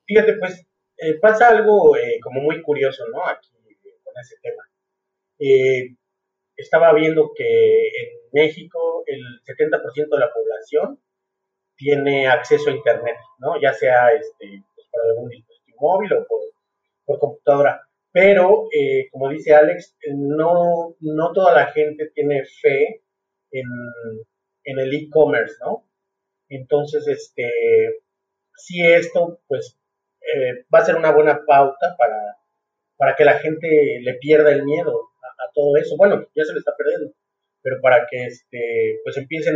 Fíjate, 0.05 0.33
pues 0.33 0.65
eh, 0.97 1.19
pasa 1.21 1.49
algo 1.49 1.95
eh, 1.95 2.19
como 2.21 2.41
muy 2.41 2.61
curioso, 2.61 3.03
¿no? 3.07 3.25
Aquí 3.25 3.49
con 4.03 4.13
ese 4.19 4.35
tema. 4.41 4.63
Eh, 5.39 5.95
estaba 6.55 6.93
viendo 6.93 7.31
que 7.35 7.87
en 7.87 8.09
México 8.31 9.03
el 9.05 9.21
70% 9.45 10.09
de 10.09 10.19
la 10.19 10.31
población 10.31 10.99
tiene 11.75 12.27
acceso 12.27 12.69
a 12.69 12.73
Internet, 12.73 13.17
¿no? 13.39 13.59
Ya 13.61 13.73
sea 13.73 14.09
este, 14.09 14.63
pues, 14.75 14.87
por 14.91 15.01
algún 15.05 15.29
dispositivo 15.29 15.77
móvil 15.81 16.13
o 16.13 16.27
por, 16.27 16.41
por 17.05 17.19
computadora. 17.19 17.81
Pero, 18.13 18.67
eh, 18.71 19.09
como 19.11 19.29
dice 19.29 19.55
Alex, 19.55 19.97
no, 20.15 20.95
no 20.99 21.33
toda 21.33 21.55
la 21.55 21.71
gente 21.71 22.11
tiene 22.13 22.43
fe 22.45 23.01
en, 23.51 23.65
el 24.65 24.93
e-commerce, 24.93 25.55
¿no? 25.61 25.89
Entonces, 26.47 27.07
este, 27.07 27.51
sí 28.55 28.85
esto, 28.85 29.41
pues, 29.47 29.79
eh, 30.21 30.65
va 30.73 30.79
a 30.79 30.85
ser 30.85 30.95
una 30.95 31.11
buena 31.11 31.43
pauta 31.45 31.95
para, 31.97 32.37
para 32.97 33.15
que 33.15 33.25
la 33.25 33.39
gente 33.39 33.99
le 34.01 34.13
pierda 34.15 34.51
el 34.51 34.63
miedo 34.63 35.09
a, 35.23 35.51
todo 35.53 35.75
eso. 35.77 35.97
Bueno, 35.97 36.27
ya 36.35 36.45
se 36.45 36.53
le 36.53 36.59
está 36.59 36.75
perdiendo, 36.77 37.13
pero 37.63 37.81
para 37.81 38.07
que, 38.09 38.25
este, 38.25 38.99
pues, 39.03 39.17
empiecen 39.17 39.55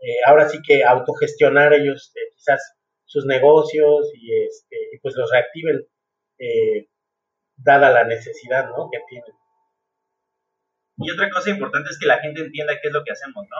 eh, 0.00 0.16
ahora 0.26 0.48
sí 0.48 0.58
que 0.66 0.84
autogestionar 0.84 1.72
ellos 1.72 2.12
quizás 2.36 2.60
sus 3.06 3.24
negocios 3.26 4.12
y, 4.14 4.44
este, 4.44 4.76
y 4.92 4.98
pues 4.98 5.14
los 5.16 5.30
reactiven 5.32 5.86
dada 7.58 7.90
la 7.90 8.04
necesidad 8.04 8.70
¿no? 8.70 8.88
que 8.90 9.00
tienen. 9.08 9.34
Y 10.98 11.10
otra 11.10 11.30
cosa 11.30 11.50
importante 11.50 11.90
es 11.90 11.98
que 11.98 12.06
la 12.06 12.18
gente 12.18 12.40
entienda 12.40 12.74
qué 12.80 12.88
es 12.88 12.94
lo 12.94 13.04
que 13.04 13.12
hacemos, 13.12 13.46
¿no? 13.48 13.56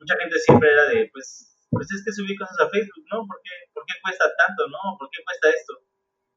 Mucha 0.00 0.16
gente 0.18 0.38
siempre 0.40 0.72
era 0.72 0.86
de, 0.86 1.08
pues, 1.12 1.56
pues 1.70 1.86
es 1.92 2.02
que 2.04 2.12
subí 2.12 2.34
cosas 2.34 2.58
a 2.58 2.68
Facebook, 2.68 3.06
¿no? 3.12 3.24
¿Por 3.24 3.38
qué, 3.44 3.70
¿Por 3.72 3.84
qué 3.86 3.94
cuesta 4.02 4.26
tanto, 4.34 4.66
no? 4.66 4.98
¿Por 4.98 5.08
qué 5.10 5.22
cuesta 5.22 5.50
esto? 5.50 5.78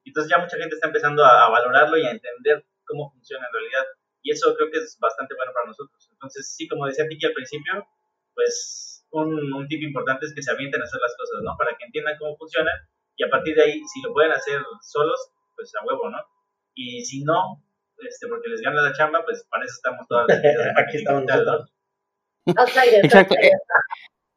Entonces 0.05 0.29
ya 0.29 0.37
mucha 0.37 0.57
gente 0.57 0.75
está 0.75 0.87
empezando 0.87 1.25
a, 1.25 1.49
valorarlo 1.49 1.97
y 1.97 2.05
a 2.05 2.11
entender 2.11 2.63
cómo 2.85 3.09
funciona 3.09 3.47
en 3.47 3.53
realidad. 3.53 3.85
Y 4.21 4.31
eso 4.31 4.53
creo 4.55 4.69
que 4.69 4.77
es 4.77 4.97
bastante 5.01 5.33
bueno 5.33 5.51
para 5.51 5.65
nosotros. 5.65 6.07
Entonces, 6.11 6.53
sí, 6.55 6.67
como 6.67 6.85
decía 6.85 7.07
Tiki 7.07 7.25
al 7.25 7.33
principio, 7.33 7.87
pues 8.35 9.03
un, 9.09 9.51
un 9.51 9.67
tip 9.67 9.81
importante 9.81 10.27
es 10.27 10.33
que 10.35 10.43
se 10.43 10.51
avienten 10.51 10.81
a 10.81 10.85
hacer 10.85 11.01
las 11.01 11.15
cosas, 11.17 11.41
¿no? 11.41 11.57
Para 11.57 11.75
que 11.75 11.85
entiendan 11.85 12.17
cómo 12.19 12.37
funcionan 12.37 12.77
y 13.17 13.23
a 13.23 13.29
partir 13.29 13.55
de 13.55 13.63
ahí, 13.63 13.81
si 13.87 14.01
lo 14.01 14.13
pueden 14.13 14.31
hacer 14.31 14.61
solos, 14.81 15.31
pues 15.55 15.71
a 15.75 15.85
huevo, 15.85 16.09
¿no? 16.09 16.17
Y 16.75 17.03
si 17.03 17.23
no, 17.23 17.63
este, 17.97 18.27
porque 18.27 18.49
les 18.49 18.61
gana 18.61 18.81
la 18.81 18.93
chamba, 18.93 19.23
pues 19.25 19.47
para 19.49 19.63
eso 19.63 19.73
estamos 19.75 20.07
todas 20.07 20.27
Aquí 20.77 20.97
estamos 20.97 21.23
nosotros. 21.25 21.71
Exacto. 22.45 23.35
Eh, 23.41 23.51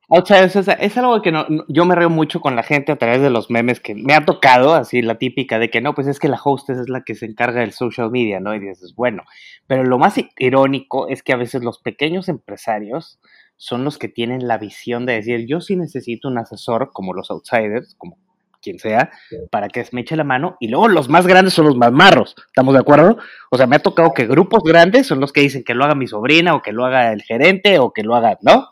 outsiders, 0.09 0.57
es, 0.57 0.69
es, 0.69 0.97
algo 0.97 1.21
que 1.21 1.33
no, 1.33 1.47
yo 1.69 1.85
me 1.85 1.95
río 1.95 2.09
mucho 2.09 2.41
con 2.41 2.57
la 2.57 2.63
gente 2.63 2.93
a 2.93 2.97
través 2.97 3.21
de 3.21 3.29
los 3.29 3.51
memes 3.51 3.81
que 3.81 3.95
me 3.95 4.15
ha 4.15 4.25
tocado, 4.25 4.73
así 4.75 5.03
la 5.03 5.19
típica 5.19 5.59
de 5.59 5.69
que 5.69 5.83
no, 5.83 5.95
pues 5.95 6.07
es 6.07 6.19
que 6.19 6.29
la 6.29 6.41
hostess 6.43 6.79
es 6.79 6.89
la 6.89 7.03
que 7.03 7.15
se 7.15 7.27
encarga 7.27 7.61
del 7.61 7.73
social 7.73 8.11
media, 8.11 8.41
¿no? 8.41 8.55
Y 8.55 8.61
dices, 8.61 8.95
bueno, 8.97 9.25
pero 9.67 9.85
lo 9.85 9.99
más 9.99 10.15
irónico 10.39 11.09
es 11.09 11.23
que 11.23 11.35
a 11.35 11.37
veces 11.37 11.63
los 11.63 11.81
pequeños 11.81 12.31
empresarios 12.31 13.21
son 13.57 13.85
los 13.85 13.99
que 13.99 14.09
tienen 14.09 14.49
la 14.49 14.57
visión 14.57 15.05
de 15.05 15.15
decir, 15.15 15.47
yo 15.47 15.61
sí 15.61 15.77
necesito 15.77 16.29
un 16.29 16.39
asesor 16.39 16.91
como 16.93 17.13
los 17.13 17.31
outsiders, 17.31 17.95
como 17.97 18.17
quien 18.61 18.79
sea, 18.79 19.11
para 19.51 19.69
que 19.69 19.85
me 19.93 20.03
eche 20.03 20.17
la 20.17 20.25
mano. 20.25 20.57
Y 20.61 20.69
luego 20.69 20.89
los 20.89 21.09
más 21.09 21.27
grandes 21.27 21.55
son 21.55 21.67
los 21.67 21.77
más 21.77 21.93
marros, 21.93 22.35
¿estamos 22.47 22.75
de 22.75 22.81
acuerdo? 22.81 23.19
O 23.51 23.57
sea, 23.57 23.67
me 23.67 23.77
ha 23.77 23.81
tocado 23.81 24.13
que 24.15 24.27
grupos 24.27 24.63
grandes 24.65 25.07
son 25.07 25.21
los 25.21 25.33
que 25.33 25.41
dicen 25.41 25.65
que 25.65 25.75
lo 25.75 25.85
haga 25.85 25.95
mi 25.95 26.07
sobrina 26.07 26.55
o 26.55 26.63
que 26.63 26.73
lo 26.73 26.85
haga 26.85 27.13
el 27.13 27.23
gerente 27.23 27.79
o 27.79 27.93
que 27.93 28.03
lo 28.03 28.15
haga, 28.15 28.39
¿no? 28.43 28.69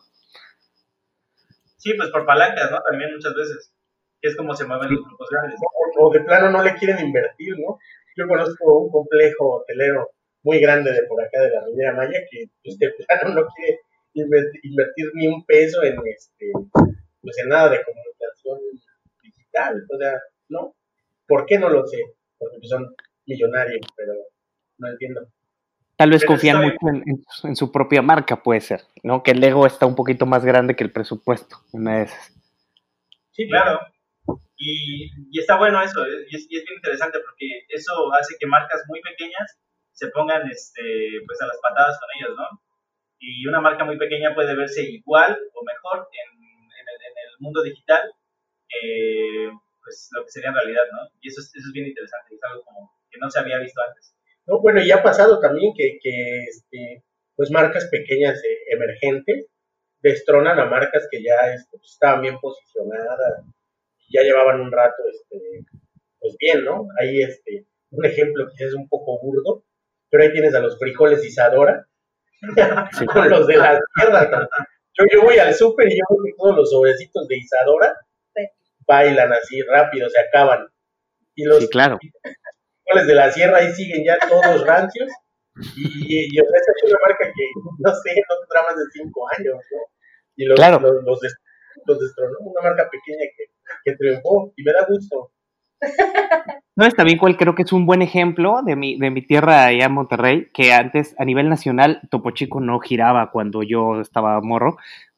Sí, 1.77 1.95
pues 1.97 2.11
por 2.11 2.27
palancas, 2.27 2.71
¿no? 2.71 2.79
También 2.89 3.13
muchas 3.15 3.35
veces. 3.35 3.73
Es 4.21 4.35
como 4.37 4.55
se 4.55 4.65
mueven 4.65 4.93
los 4.93 5.05
grupos 5.05 5.29
grandes. 5.31 5.61
O, 5.99 6.11
de 6.13 6.21
plano 6.21 6.51
no 6.51 6.63
le 6.63 6.75
quieren 6.75 6.99
invertir, 6.99 7.55
¿no? 7.59 7.79
Yo 8.17 8.27
conozco 8.27 8.79
un 8.79 8.91
complejo 8.91 9.59
hotelero 9.61 10.11
muy 10.43 10.59
grande 10.59 10.91
de 10.91 11.03
por 11.05 11.23
acá 11.23 11.43
de 11.43 11.51
la 11.51 11.65
Riviera 11.65 11.93
Maya 11.93 12.19
que 12.31 12.47
pues, 12.65 12.79
de 12.79 12.91
plano 12.91 13.35
no 13.35 13.47
quiere 13.55 13.81
invertir, 14.15 15.11
ni 15.15 15.29
un 15.29 15.45
peso 15.45 15.83
en 15.83 15.97
este 16.07 16.51
pues 17.21 17.39
en 17.39 17.49
nada 17.49 17.69
de 17.69 17.83
comunicación 17.85 18.59
o 19.93 19.99
sea, 19.99 20.13
¿no? 20.49 20.75
¿Por 21.27 21.47
qué 21.47 21.59
no 21.59 21.69
lo 21.69 21.87
sé? 21.87 21.99
Porque 22.39 22.59
son 22.69 22.95
millonarios, 23.27 23.81
pero 23.97 24.13
no 24.79 24.89
entiendo. 24.89 25.29
Tal 25.97 26.11
vez 26.11 26.25
confían 26.25 26.63
mucho 26.63 26.77
en, 27.45 27.57
su 27.57 27.73
propia 27.73 28.03
marca, 28.03 28.43
puede 28.43 28.61
ser, 28.61 28.83
¿no? 29.03 29.23
Que 29.23 29.31
el 29.31 29.43
ego 29.43 29.67
está 29.67 29.87
un 29.87 29.95
poquito 29.95 30.27
más 30.27 30.45
grande 30.45 30.77
que 30.77 30.85
el 30.85 30.93
presupuesto, 30.93 31.57
una 31.73 31.99
de 31.99 32.05
esas. 32.05 32.33
Sí, 33.31 33.49
claro. 33.49 33.81
Y, 34.59 35.11
y 35.31 35.41
está 35.41 35.57
bueno 35.57 35.83
eso, 35.83 36.07
y 36.07 36.37
es, 36.37 36.47
y 36.51 36.57
es 36.57 36.65
bien 36.65 36.77
interesante 36.77 37.19
porque 37.21 37.65
eso 37.69 37.93
hace 38.13 38.37
que 38.39 38.47
marcas 38.47 38.83
muy 38.89 39.01
pequeñas 39.01 39.59
se 39.97 40.09
pongan 40.09 40.47
este, 40.51 40.83
pues 41.27 41.41
a 41.41 41.47
las 41.47 41.59
patadas 41.63 41.99
con 41.99 42.09
ellos, 42.17 42.37
¿no? 42.37 42.61
Y 43.19 43.47
una 43.47 43.61
marca 43.61 43.85
muy 43.85 43.97
pequeña 43.97 44.35
puede 44.35 44.55
verse 44.55 44.83
igual 44.83 45.39
o 45.55 45.65
mejor 45.65 46.09
en, 46.13 46.43
en, 46.43 46.87
el, 46.89 47.01
en 47.01 47.17
el, 47.17 47.37
mundo 47.41 47.63
digital, 47.63 48.03
eh, 48.71 49.51
pues 49.83 50.09
lo 50.13 50.25
que 50.25 50.31
sería 50.31 50.51
en 50.51 50.57
realidad, 50.57 50.83
¿no? 50.93 51.09
Y 51.21 51.29
eso 51.29 51.41
es, 51.41 51.55
eso 51.55 51.69
es 51.69 51.73
bien 51.73 51.87
interesante, 51.87 52.35
es 52.35 52.41
algo 52.43 52.65
como 52.65 52.93
que 53.11 53.19
no 53.19 53.31
se 53.31 53.39
había 53.39 53.59
visto 53.59 53.81
antes. 53.83 54.15
No, 54.47 54.61
bueno, 54.61 54.83
y 54.83 54.91
ha 54.91 55.03
pasado 55.03 55.41
también 55.41 55.73
que, 55.77 55.99
que 56.03 56.45
este, 56.45 57.05
pues 57.35 57.51
marcas 57.51 57.87
pequeñas 57.87 58.43
eh, 58.45 58.59
emergentes 58.71 59.47
destronan 60.01 60.59
a 60.59 60.67
marcas 60.67 61.09
que 61.11 61.23
ya 61.23 61.53
este, 61.53 61.79
pues, 61.79 61.93
estaban 61.93 62.23
bien 62.23 62.39
posicionadas, 62.41 63.45
ya 64.09 64.23
llevaban 64.23 64.61
un 64.61 64.71
rato, 64.71 65.03
este, 65.11 65.65
pues 66.21 66.37
bien, 66.39 66.65
¿no? 66.65 66.89
Ahí, 66.99 67.23
este, 67.23 67.67
un 67.91 68.05
ejemplo 68.05 68.47
que 68.57 68.65
es 68.65 68.75
un 68.75 68.89
poco 68.89 69.21
burdo, 69.21 69.65
pero 70.11 70.23
ahí 70.23 70.33
tienes 70.33 70.55
a 70.55 70.61
los 70.61 70.79
frijoles 70.79 71.25
Isadora, 71.25 71.87
sí. 72.93 73.07
con 73.07 73.29
los 73.29 73.47
de 73.47 73.57
la 73.57 73.81
tierra. 73.95 74.49
Yo, 74.99 75.05
yo 75.13 75.23
voy 75.23 75.39
al 75.39 75.55
súper 75.55 75.89
y 75.89 75.97
yo 75.97 76.05
veo 76.09 76.35
todos 76.39 76.57
los 76.57 76.71
sobrecitos 76.71 77.29
de 77.29 77.37
Isadora. 77.37 77.95
Bailan 78.87 79.33
así 79.33 79.63
rápido, 79.63 80.09
se 80.09 80.21
acaban. 80.21 80.67
Y 81.35 81.45
los 81.45 81.59
sí, 81.59 81.69
claro. 81.69 81.99
de 82.01 83.15
la 83.15 83.31
sierra 83.31 83.59
ahí 83.59 83.73
siguen 83.73 84.05
ya 84.05 84.19
todos 84.29 84.67
rancios. 84.67 85.11
Y, 85.75 86.37
y, 86.37 86.41
o 86.41 86.45
sea, 86.45 86.61
es 86.61 86.83
una 86.85 86.99
marca 87.07 87.25
que, 87.25 87.45
no 87.79 87.95
sé, 87.95 88.15
no 88.29 88.37
tendrá 88.41 88.63
más 88.69 88.77
de 88.77 88.85
cinco 88.93 89.27
años, 89.39 89.55
¿no? 89.55 89.79
Y 90.37 90.45
los, 90.45 90.57
claro. 90.57 90.81
los, 90.81 91.03
los, 91.03 91.21
los 91.87 91.99
destronó, 91.99 92.39
una 92.41 92.69
marca 92.69 92.91
pequeña 92.91 93.25
que, 93.37 93.45
que 93.85 93.97
triunfó 93.97 94.53
y 94.57 94.63
me 94.63 94.73
da 94.73 94.87
gusto. 94.87 95.33
No, 96.75 96.85
es 96.85 96.95
también 96.95 97.19
cual 97.19 97.39
creo 97.39 97.55
que 97.55 97.63
es 97.63 97.73
un 97.73 97.87
buen 97.87 98.03
ejemplo 98.03 98.61
de 98.63 98.77
mi, 98.77 98.99
de 98.99 99.11
mi 99.11 99.23
tierra 99.23 99.65
allá 99.65 99.87
en 99.87 99.93
Monterrey, 99.93 100.49
que 100.53 100.75
antes 100.75 101.15
a 101.19 101.25
nivel 101.25 101.49
nacional 101.49 102.03
Topo 102.11 102.33
Chico 102.33 102.61
no 102.61 102.81
giraba 102.81 103.31
cuando 103.31 103.63
yo 103.63 104.01
estaba 104.01 104.41
morro, 104.43 104.77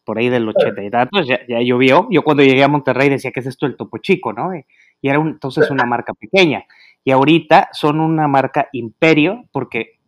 por 0.08 0.16
ahí 0.18 0.30
del 0.30 0.48
ochenta 0.48 0.82
y 0.82 0.88
tantos, 0.88 1.26
ya, 1.26 1.38
ya 1.46 1.60
llovió. 1.60 2.08
Yo 2.10 2.22
cuando 2.24 2.42
llegué 2.42 2.64
a 2.64 2.68
Monterrey 2.68 3.10
decía, 3.10 3.30
¿qué 3.30 3.40
es 3.40 3.46
esto 3.46 3.66
el 3.66 3.76
Topo 3.76 3.98
Chico? 3.98 4.32
¿no? 4.32 4.54
Y 4.54 4.64
era 5.06 5.18
un, 5.18 5.28
entonces 5.28 5.70
una 5.70 5.84
marca 5.84 6.14
pequeña. 6.14 6.64
Y 7.04 7.10
ahorita 7.10 7.68
son 7.72 8.00
una 8.00 8.26
marca 8.26 8.70
imperio 8.72 9.44
porque 9.52 9.98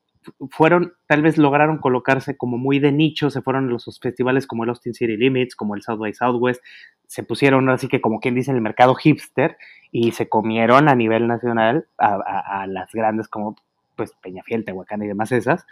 fueron, 0.51 0.95
tal 1.07 1.21
vez 1.21 1.37
lograron 1.37 1.77
colocarse 1.77 2.39
como 2.39 2.57
muy 2.57 2.79
de 2.79 2.93
nicho, 2.93 3.29
se 3.29 3.43
fueron 3.43 3.69
a 3.69 3.73
los 3.73 3.85
festivales 4.01 4.47
como 4.47 4.65
el 4.65 4.71
Austin 4.71 4.95
City 4.95 5.19
Limits, 5.19 5.55
como 5.55 5.75
el 5.75 5.83
South 5.83 5.99
by 5.99 6.15
Southwest, 6.15 6.65
se 7.07 7.23
pusieron 7.23 7.69
así 7.69 7.87
que 7.87 8.01
como 8.01 8.21
quien 8.21 8.35
dice 8.35 8.53
en 8.53 8.57
el 8.57 8.63
mercado 8.63 8.95
hipster 8.95 9.59
y 9.93 10.13
se 10.13 10.31
comieron 10.31 10.89
a 10.89 10.95
nivel 10.95 11.27
nacional 11.27 11.89
a, 11.99 12.15
a, 12.15 12.63
a 12.63 12.67
las 12.67 12.91
grandes 12.91 13.29
como 13.29 13.55
pues 13.97 14.15
Peñafiel, 14.23 14.65
Tehuacán 14.65 15.03
y 15.03 15.09
demás 15.09 15.31
esas, 15.31 15.67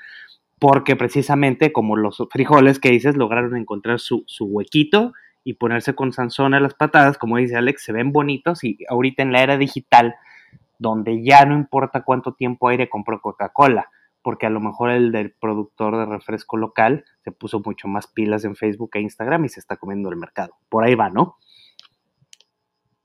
porque 0.58 0.96
precisamente 0.96 1.72
como 1.72 1.96
los 1.96 2.22
frijoles 2.30 2.78
que 2.78 2.90
dices 2.90 3.16
lograron 3.16 3.56
encontrar 3.56 4.00
su, 4.00 4.24
su 4.26 4.46
huequito 4.46 5.12
y 5.44 5.54
ponerse 5.54 5.94
con 5.94 6.12
Sansón 6.12 6.54
a 6.54 6.60
las 6.60 6.74
patadas, 6.74 7.16
como 7.16 7.36
dice 7.36 7.56
Alex, 7.56 7.82
se 7.82 7.92
ven 7.92 8.12
bonitos 8.12 8.64
y 8.64 8.78
ahorita 8.88 9.22
en 9.22 9.32
la 9.32 9.42
era 9.42 9.56
digital, 9.56 10.16
donde 10.78 11.22
ya 11.22 11.44
no 11.44 11.54
importa 11.54 12.02
cuánto 12.02 12.34
tiempo 12.34 12.68
aire 12.68 12.88
compró 12.88 13.20
Coca-Cola, 13.20 13.90
porque 14.22 14.46
a 14.46 14.50
lo 14.50 14.60
mejor 14.60 14.90
el 14.90 15.12
del 15.12 15.32
productor 15.32 15.96
de 15.96 16.06
refresco 16.06 16.56
local 16.56 17.04
se 17.24 17.32
puso 17.32 17.60
mucho 17.64 17.88
más 17.88 18.06
pilas 18.08 18.44
en 18.44 18.56
Facebook 18.56 18.90
e 18.94 19.00
Instagram 19.00 19.44
y 19.44 19.48
se 19.48 19.60
está 19.60 19.76
comiendo 19.76 20.10
el 20.10 20.16
mercado. 20.16 20.56
Por 20.68 20.84
ahí 20.84 20.94
va, 20.94 21.08
¿no? 21.08 21.38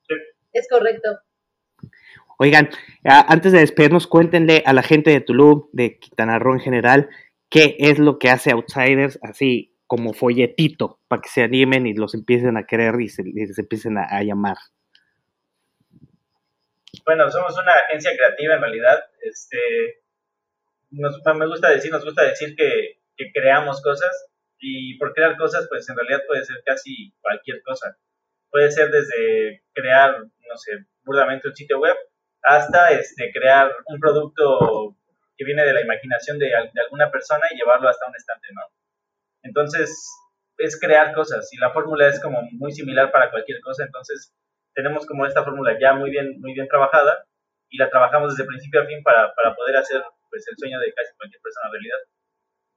Sí. 0.08 0.16
Es 0.52 0.68
correcto. 0.70 1.10
Oigan, 2.38 2.70
antes 3.06 3.52
de 3.52 3.60
despedirnos, 3.60 4.08
cuéntenle 4.08 4.64
a 4.66 4.74
la 4.74 4.82
gente 4.82 5.12
de 5.12 5.22
Tulum, 5.22 5.68
de 5.72 6.00
Quintana 6.00 6.40
Roo 6.40 6.54
en 6.54 6.60
general, 6.60 7.10
qué 7.54 7.76
es 7.78 8.00
lo 8.00 8.18
que 8.18 8.32
hace 8.32 8.52
Outsiders 8.52 9.20
así 9.22 9.78
como 9.86 10.14
folletito, 10.14 11.00
para 11.08 11.22
que 11.22 11.30
se 11.30 11.44
animen 11.44 11.86
y 11.86 11.94
los 11.94 12.16
empiecen 12.16 12.58
a 12.58 12.66
querer 12.66 13.00
y 13.00 13.10
se, 13.10 13.22
empiecen 13.22 14.00
a, 14.00 14.08
a 14.10 14.24
llamar. 14.24 14.58
Bueno, 17.06 17.30
somos 17.30 17.54
una 17.54 17.74
agencia 17.88 18.12
creativa 18.18 18.56
en 18.56 18.62
realidad. 18.62 19.04
Este, 19.22 20.02
nos, 20.90 21.22
me 21.36 21.46
gusta 21.46 21.70
decir, 21.70 21.92
nos 21.92 22.04
gusta 22.04 22.24
decir 22.24 22.56
que, 22.56 23.02
que, 23.16 23.32
creamos 23.32 23.84
cosas 23.84 24.32
y 24.58 24.98
por 24.98 25.14
crear 25.14 25.38
cosas, 25.38 25.68
pues 25.70 25.88
en 25.90 25.96
realidad 25.96 26.24
puede 26.28 26.44
ser 26.44 26.58
casi 26.66 27.14
cualquier 27.22 27.62
cosa. 27.62 27.96
Puede 28.50 28.72
ser 28.72 28.90
desde 28.90 29.62
crear, 29.74 30.18
no 30.18 30.58
sé, 30.58 30.72
burdamente 31.04 31.50
un 31.50 31.56
sitio 31.56 31.80
web 31.80 31.96
hasta 32.42 32.94
este, 32.94 33.32
crear 33.32 33.72
un 33.86 34.00
producto 34.00 34.98
que 35.44 35.46
viene 35.46 35.66
de 35.66 35.74
la 35.74 35.82
imaginación 35.82 36.40
de, 36.40 36.48
de 36.48 36.82
alguna 36.82 37.12
persona 37.12 37.46
y 37.52 37.58
llevarlo 37.58 37.90
hasta 37.90 38.08
un 38.08 38.16
estante, 38.16 38.48
¿no? 38.54 38.62
Entonces, 39.44 40.10
es 40.58 40.80
crear 40.80 41.14
cosas 41.14 41.52
y 41.52 41.58
la 41.58 41.72
fórmula 41.72 42.08
es 42.08 42.22
como 42.22 42.42
muy 42.54 42.72
similar 42.72 43.12
para 43.12 43.30
cualquier 43.30 43.60
cosa, 43.62 43.84
entonces 43.84 44.34
tenemos 44.74 45.06
como 45.06 45.26
esta 45.26 45.44
fórmula 45.44 45.78
ya 45.80 45.94
muy 45.94 46.10
bien, 46.10 46.40
muy 46.40 46.54
bien 46.54 46.68
trabajada 46.68 47.26
y 47.70 47.78
la 47.78 47.90
trabajamos 47.90 48.36
desde 48.36 48.48
principio 48.48 48.82
a 48.82 48.86
fin 48.86 49.04
para, 49.04 49.34
para 49.34 49.56
poder 49.56 49.78
hacer 49.78 50.02
pues 50.30 50.48
el 50.48 50.58
sueño 50.58 50.80
de 50.80 50.94
casi 50.94 51.14
cualquier 51.18 51.42
persona 51.42 51.72
realidad. 51.72 51.98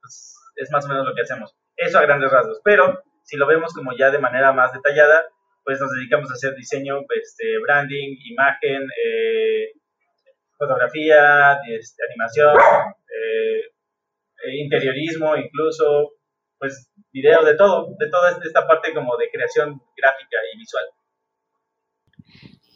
Pues, 0.01 0.35
es 0.55 0.71
más 0.71 0.85
o 0.85 0.89
menos 0.89 1.05
lo 1.05 1.15
que 1.15 1.21
hacemos. 1.21 1.55
Eso 1.75 1.99
a 1.99 2.01
grandes 2.01 2.31
rasgos. 2.31 2.59
Pero 2.63 3.01
si 3.23 3.37
lo 3.37 3.47
vemos 3.47 3.73
como 3.73 3.95
ya 3.95 4.11
de 4.11 4.19
manera 4.19 4.51
más 4.53 4.73
detallada, 4.73 5.27
pues 5.63 5.79
nos 5.79 5.91
dedicamos 5.91 6.31
a 6.31 6.33
hacer 6.33 6.55
diseño, 6.55 7.01
este, 7.15 7.59
branding, 7.59 8.17
imagen, 8.25 8.87
eh, 9.05 9.73
fotografía, 10.57 11.59
este, 11.69 12.03
animación, 12.09 12.55
eh, 13.13 13.61
interiorismo 14.59 15.35
incluso, 15.35 16.13
pues 16.59 16.91
video, 17.11 17.43
de 17.43 17.55
todo, 17.55 17.87
de 17.97 18.09
toda 18.09 18.37
esta 18.43 18.67
parte 18.67 18.93
como 18.93 19.15
de 19.17 19.29
creación 19.31 19.81
gráfica 19.95 20.37
y 20.53 20.57
visual. 20.57 20.85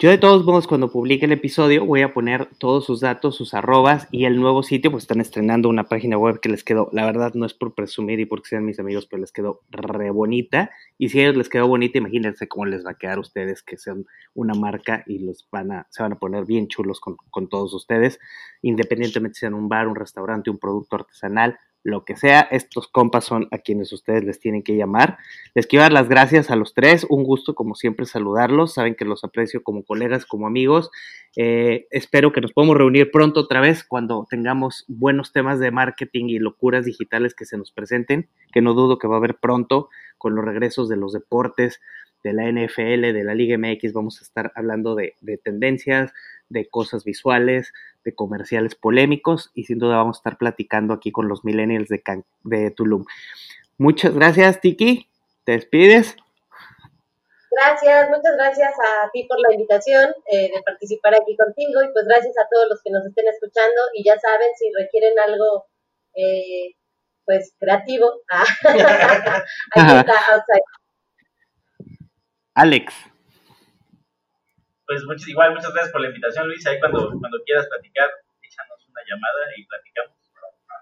Yo 0.02 0.10
de 0.10 0.18
todos 0.18 0.44
modos 0.44 0.66
cuando 0.66 0.92
publique 0.92 1.26
el 1.26 1.32
episodio 1.32 1.86
voy 1.86 2.02
a 2.02 2.12
poner 2.12 2.48
todos 2.58 2.86
sus 2.86 3.02
datos, 3.02 3.36
sus 3.36 3.54
arrobas 3.54 4.08
y 4.10 4.26
el 4.26 4.42
nuevo 4.42 4.64
sitio, 4.64 4.90
pues 4.90 5.04
están 5.04 5.22
estrenando 5.22 5.70
una 5.70 5.84
página 5.84 6.18
web 6.18 6.40
que 6.40 6.50
les 6.50 6.64
quedó, 6.64 6.90
la 6.92 7.06
verdad 7.06 7.36
no 7.36 7.46
es 7.46 7.54
por 7.54 7.76
presumir 7.76 8.20
y 8.20 8.26
porque 8.26 8.50
sean 8.50 8.66
mis 8.66 8.80
amigos, 8.80 9.06
pero 9.06 9.22
les 9.22 9.32
quedó 9.32 9.62
re 9.70 10.10
bonita. 10.10 10.72
Y 10.98 11.10
si 11.10 11.20
a 11.20 11.22
ellos 11.26 11.38
les 11.38 11.50
quedó 11.50 11.68
bonita, 11.68 12.00
imagínense 12.00 12.48
cómo 12.48 12.66
les 12.66 12.84
va 12.84 12.90
a 12.90 12.98
quedar 12.98 13.20
a 13.20 13.22
ustedes 13.22 13.62
que 13.62 13.78
sean 13.78 14.08
una 14.34 14.56
marca 14.56 15.04
y 15.06 15.20
los 15.20 15.48
van 15.52 15.72
a, 15.72 15.88
se 15.92 16.02
van 16.02 16.14
a 16.14 16.20
poner 16.20 16.46
bien 16.46 16.68
chulos 16.68 17.00
con, 17.00 17.18
con 17.30 17.48
todos 17.48 17.72
ustedes, 17.76 18.20
independientemente 18.64 19.38
sean 19.38 19.54
un 19.54 19.70
bar, 19.70 19.88
un 19.88 19.96
restaurante, 19.96 20.50
un 20.50 20.58
producto 20.58 20.96
artesanal, 20.96 21.60
lo 21.84 22.06
que 22.06 22.16
sea, 22.16 22.42
estos 22.42 22.88
compas 22.88 23.26
son 23.26 23.48
a 23.52 23.58
quienes 23.58 23.92
ustedes 23.92 24.24
les 24.24 24.40
tienen 24.40 24.64
que 24.64 24.76
llamar. 24.76 25.18
Les 25.56 25.68
quiero 25.68 25.84
dar 25.84 25.92
las 25.92 26.10
gracias 26.10 26.52
a 26.52 26.56
los 26.56 26.74
tres, 26.74 27.06
un 27.10 27.24
gusto 27.24 27.56
como 27.56 27.76
siempre 27.76 28.06
saludarlos, 28.06 28.74
saben 28.74 28.96
que 28.96 29.06
los 29.06 29.24
aprecio 29.24 29.64
como 29.64 29.84
colegas, 29.84 30.26
como 30.26 30.48
amigos. 30.48 30.92
Eh, 31.36 31.88
espero 31.92 32.32
que 32.32 32.42
nos 32.42 32.52
podamos 32.52 32.78
reunir 32.78 33.10
pronto 33.10 33.40
otra 33.42 33.62
vez 33.62 33.84
cuando 33.84 34.28
tengamos 34.30 34.86
buenos 34.88 35.32
temas 35.32 35.60
de 35.60 35.72
marketing 35.72 36.26
y 36.26 36.40
locuras 36.40 36.86
digitales 36.86 37.34
que 37.34 37.46
se 37.46 37.58
nos 37.58 37.72
presenten, 37.72 38.30
que 38.52 38.62
no 38.62 38.74
dudo 38.74 38.98
que 38.98 39.08
va 39.08 39.16
a 39.16 39.18
haber 39.18 39.38
pronto 39.38 39.90
con 40.18 40.36
los 40.36 40.46
regresos 40.46 40.88
de 40.88 40.98
los 40.98 41.14
deportes, 41.14 41.82
de 42.24 42.34
la 42.34 42.50
NFL, 42.50 43.14
de 43.14 43.24
la 43.24 43.34
Liga 43.34 43.58
MX, 43.58 43.94
vamos 43.94 44.20
a 44.20 44.24
estar 44.24 44.52
hablando 44.56 44.96
de, 44.96 45.16
de 45.22 45.38
tendencias, 45.38 46.12
de 46.50 46.70
cosas 46.70 47.04
visuales, 47.04 47.74
de 48.04 48.16
comerciales 48.16 48.76
polémicos 48.76 49.52
y 49.54 49.66
sin 49.66 49.80
duda 49.80 49.98
vamos 49.98 50.18
a 50.18 50.20
estar 50.20 50.38
platicando 50.38 50.94
aquí 50.94 51.12
con 51.12 51.28
los 51.28 51.46
millennials 51.46 51.90
de, 51.90 52.02
Can 52.02 52.26
de 52.44 52.72
Tulum. 52.72 53.06
Muchas 53.78 54.14
gracias, 54.14 54.60
Tiki. 54.62 55.08
¿Te 55.44 55.54
despides? 55.54 56.16
Gracias, 57.52 58.10
muchas 58.10 58.36
gracias 58.38 58.74
a 58.74 59.10
ti 59.12 59.26
por 59.28 59.38
la 59.40 59.54
invitación 59.54 60.10
eh, 60.32 60.52
de 60.54 60.62
participar 60.64 61.16
aquí 61.16 61.36
contigo 61.36 61.82
y 61.84 61.92
pues 61.92 62.06
gracias 62.06 62.34
a 62.38 62.48
todos 62.50 62.70
los 62.70 62.82
que 62.82 62.92
nos 62.92 63.06
estén 63.06 63.28
escuchando 63.28 63.82
y 63.94 64.06
ya 64.06 64.18
saben 64.20 64.50
si 64.58 64.72
requieren 64.72 65.20
algo 65.20 65.66
eh, 66.16 66.76
pues 67.26 67.54
creativo, 67.60 68.22
ah, 68.32 68.46
ahí 69.76 70.00
está 70.00 70.14
outside. 70.34 70.64
Alex 72.56 73.12
pues 74.92 75.06
muchas, 75.06 75.26
igual 75.30 75.54
muchas 75.54 75.72
gracias 75.72 75.94
por 75.94 76.02
la 76.02 76.08
invitación, 76.10 76.48
Luis. 76.50 76.68
Ahí 76.68 76.78
cuando, 76.78 77.18
cuando 77.18 77.42
quieras 77.46 77.66
platicar, 77.68 78.10
échanos 78.42 78.86
una 78.90 79.02
llamada 79.10 79.48
y 79.56 79.66
platicamos. 79.66 80.18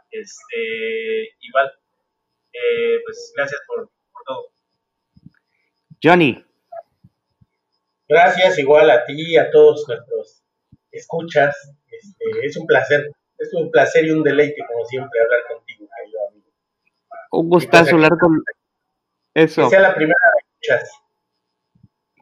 Este, 0.09 1.35
igual, 1.41 1.71
eh, 2.51 3.01
pues 3.05 3.31
gracias 3.35 3.61
por, 3.67 3.87
por, 4.11 4.23
todo. 4.25 4.47
Johnny. 6.03 6.43
Gracias 8.07 8.57
igual 8.57 8.89
a 8.89 9.05
ti 9.05 9.13
y 9.15 9.37
a 9.37 9.51
todos 9.51 9.87
nuestros 9.87 10.41
escuchas. 10.91 11.55
Este, 11.91 12.47
es 12.47 12.57
un 12.57 12.65
placer, 12.65 13.11
es 13.37 13.53
un 13.53 13.69
placer 13.69 14.05
y 14.05 14.11
un 14.11 14.23
deleite, 14.23 14.65
como 14.67 14.85
siempre, 14.85 15.21
hablar 15.21 15.41
contigo, 15.47 15.87
querido 15.95 16.27
amigo. 16.29 16.47
Un 17.31 17.47
gustazo 17.47 17.93
hablar 17.93 18.17
con... 18.19 18.43
Eso. 19.35 19.65
Que 19.65 19.69
sea 19.69 19.81
la 19.81 19.93
primera 19.93 20.19
de 20.35 20.45
muchas. 20.55 20.91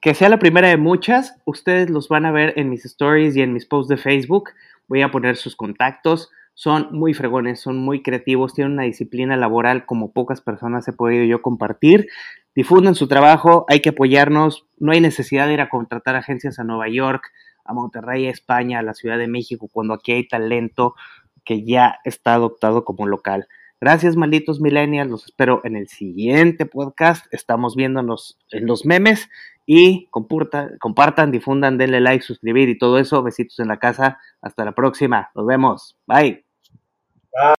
Que 0.07 0.15
sea 0.15 0.29
la 0.29 0.39
primera 0.39 0.69
de 0.69 0.77
muchas. 0.77 1.35
Ustedes 1.43 1.89
los 1.89 2.07
van 2.07 2.25
a 2.25 2.31
ver 2.31 2.53
en 2.55 2.69
mis 2.69 2.85
stories 2.85 3.35
y 3.35 3.41
en 3.41 3.51
mis 3.51 3.65
posts 3.65 3.89
de 3.89 3.97
Facebook. 3.97 4.51
Voy 4.87 5.01
a 5.01 5.11
poner 5.11 5.35
sus 5.35 5.57
contactos. 5.57 6.31
Son 6.53 6.87
muy 6.93 7.13
fregones, 7.13 7.59
son 7.59 7.79
muy 7.79 8.01
creativos, 8.01 8.53
tienen 8.53 8.71
una 8.71 8.83
disciplina 8.83 9.35
laboral 9.35 9.85
como 9.85 10.13
pocas 10.13 10.39
personas 10.39 10.87
he 10.87 10.93
podido 10.93 11.25
yo 11.25 11.41
compartir. 11.41 12.07
Difunden 12.55 12.95
su 12.95 13.09
trabajo, 13.09 13.65
hay 13.67 13.81
que 13.81 13.89
apoyarnos. 13.89 14.65
No 14.77 14.93
hay 14.93 15.01
necesidad 15.01 15.45
de 15.45 15.55
ir 15.55 15.59
a 15.59 15.67
contratar 15.67 16.15
agencias 16.15 16.57
a 16.57 16.63
Nueva 16.63 16.87
York, 16.87 17.29
a 17.65 17.73
Monterrey, 17.73 18.27
a 18.27 18.31
España, 18.31 18.79
a 18.79 18.83
la 18.83 18.93
Ciudad 18.93 19.17
de 19.17 19.27
México, 19.27 19.67
cuando 19.69 19.93
aquí 19.93 20.13
hay 20.13 20.25
talento 20.25 20.95
que 21.43 21.65
ya 21.65 21.99
está 22.05 22.35
adoptado 22.35 22.85
como 22.85 23.07
local. 23.07 23.49
Gracias, 23.81 24.15
malditos 24.15 24.61
millennials. 24.61 25.11
Los 25.11 25.25
espero 25.25 25.59
en 25.65 25.75
el 25.75 25.89
siguiente 25.89 26.65
podcast. 26.65 27.25
Estamos 27.33 27.75
viéndonos 27.75 28.39
en 28.51 28.67
los 28.67 28.85
memes 28.85 29.27
y 29.67 30.07
compartan, 30.11 31.31
difundan, 31.31 31.77
denle 31.77 31.99
like, 32.01 32.23
suscribir 32.23 32.69
y 32.69 32.77
todo 32.79 32.97
eso. 32.97 33.21
Besitos 33.21 33.59
en 33.59 33.67
la 33.67 33.77
casa. 33.77 34.17
Hasta 34.41 34.65
la 34.65 34.71
próxima. 34.73 35.29
Nos 35.35 35.45
vemos. 35.45 35.97
Bye. 36.07 36.46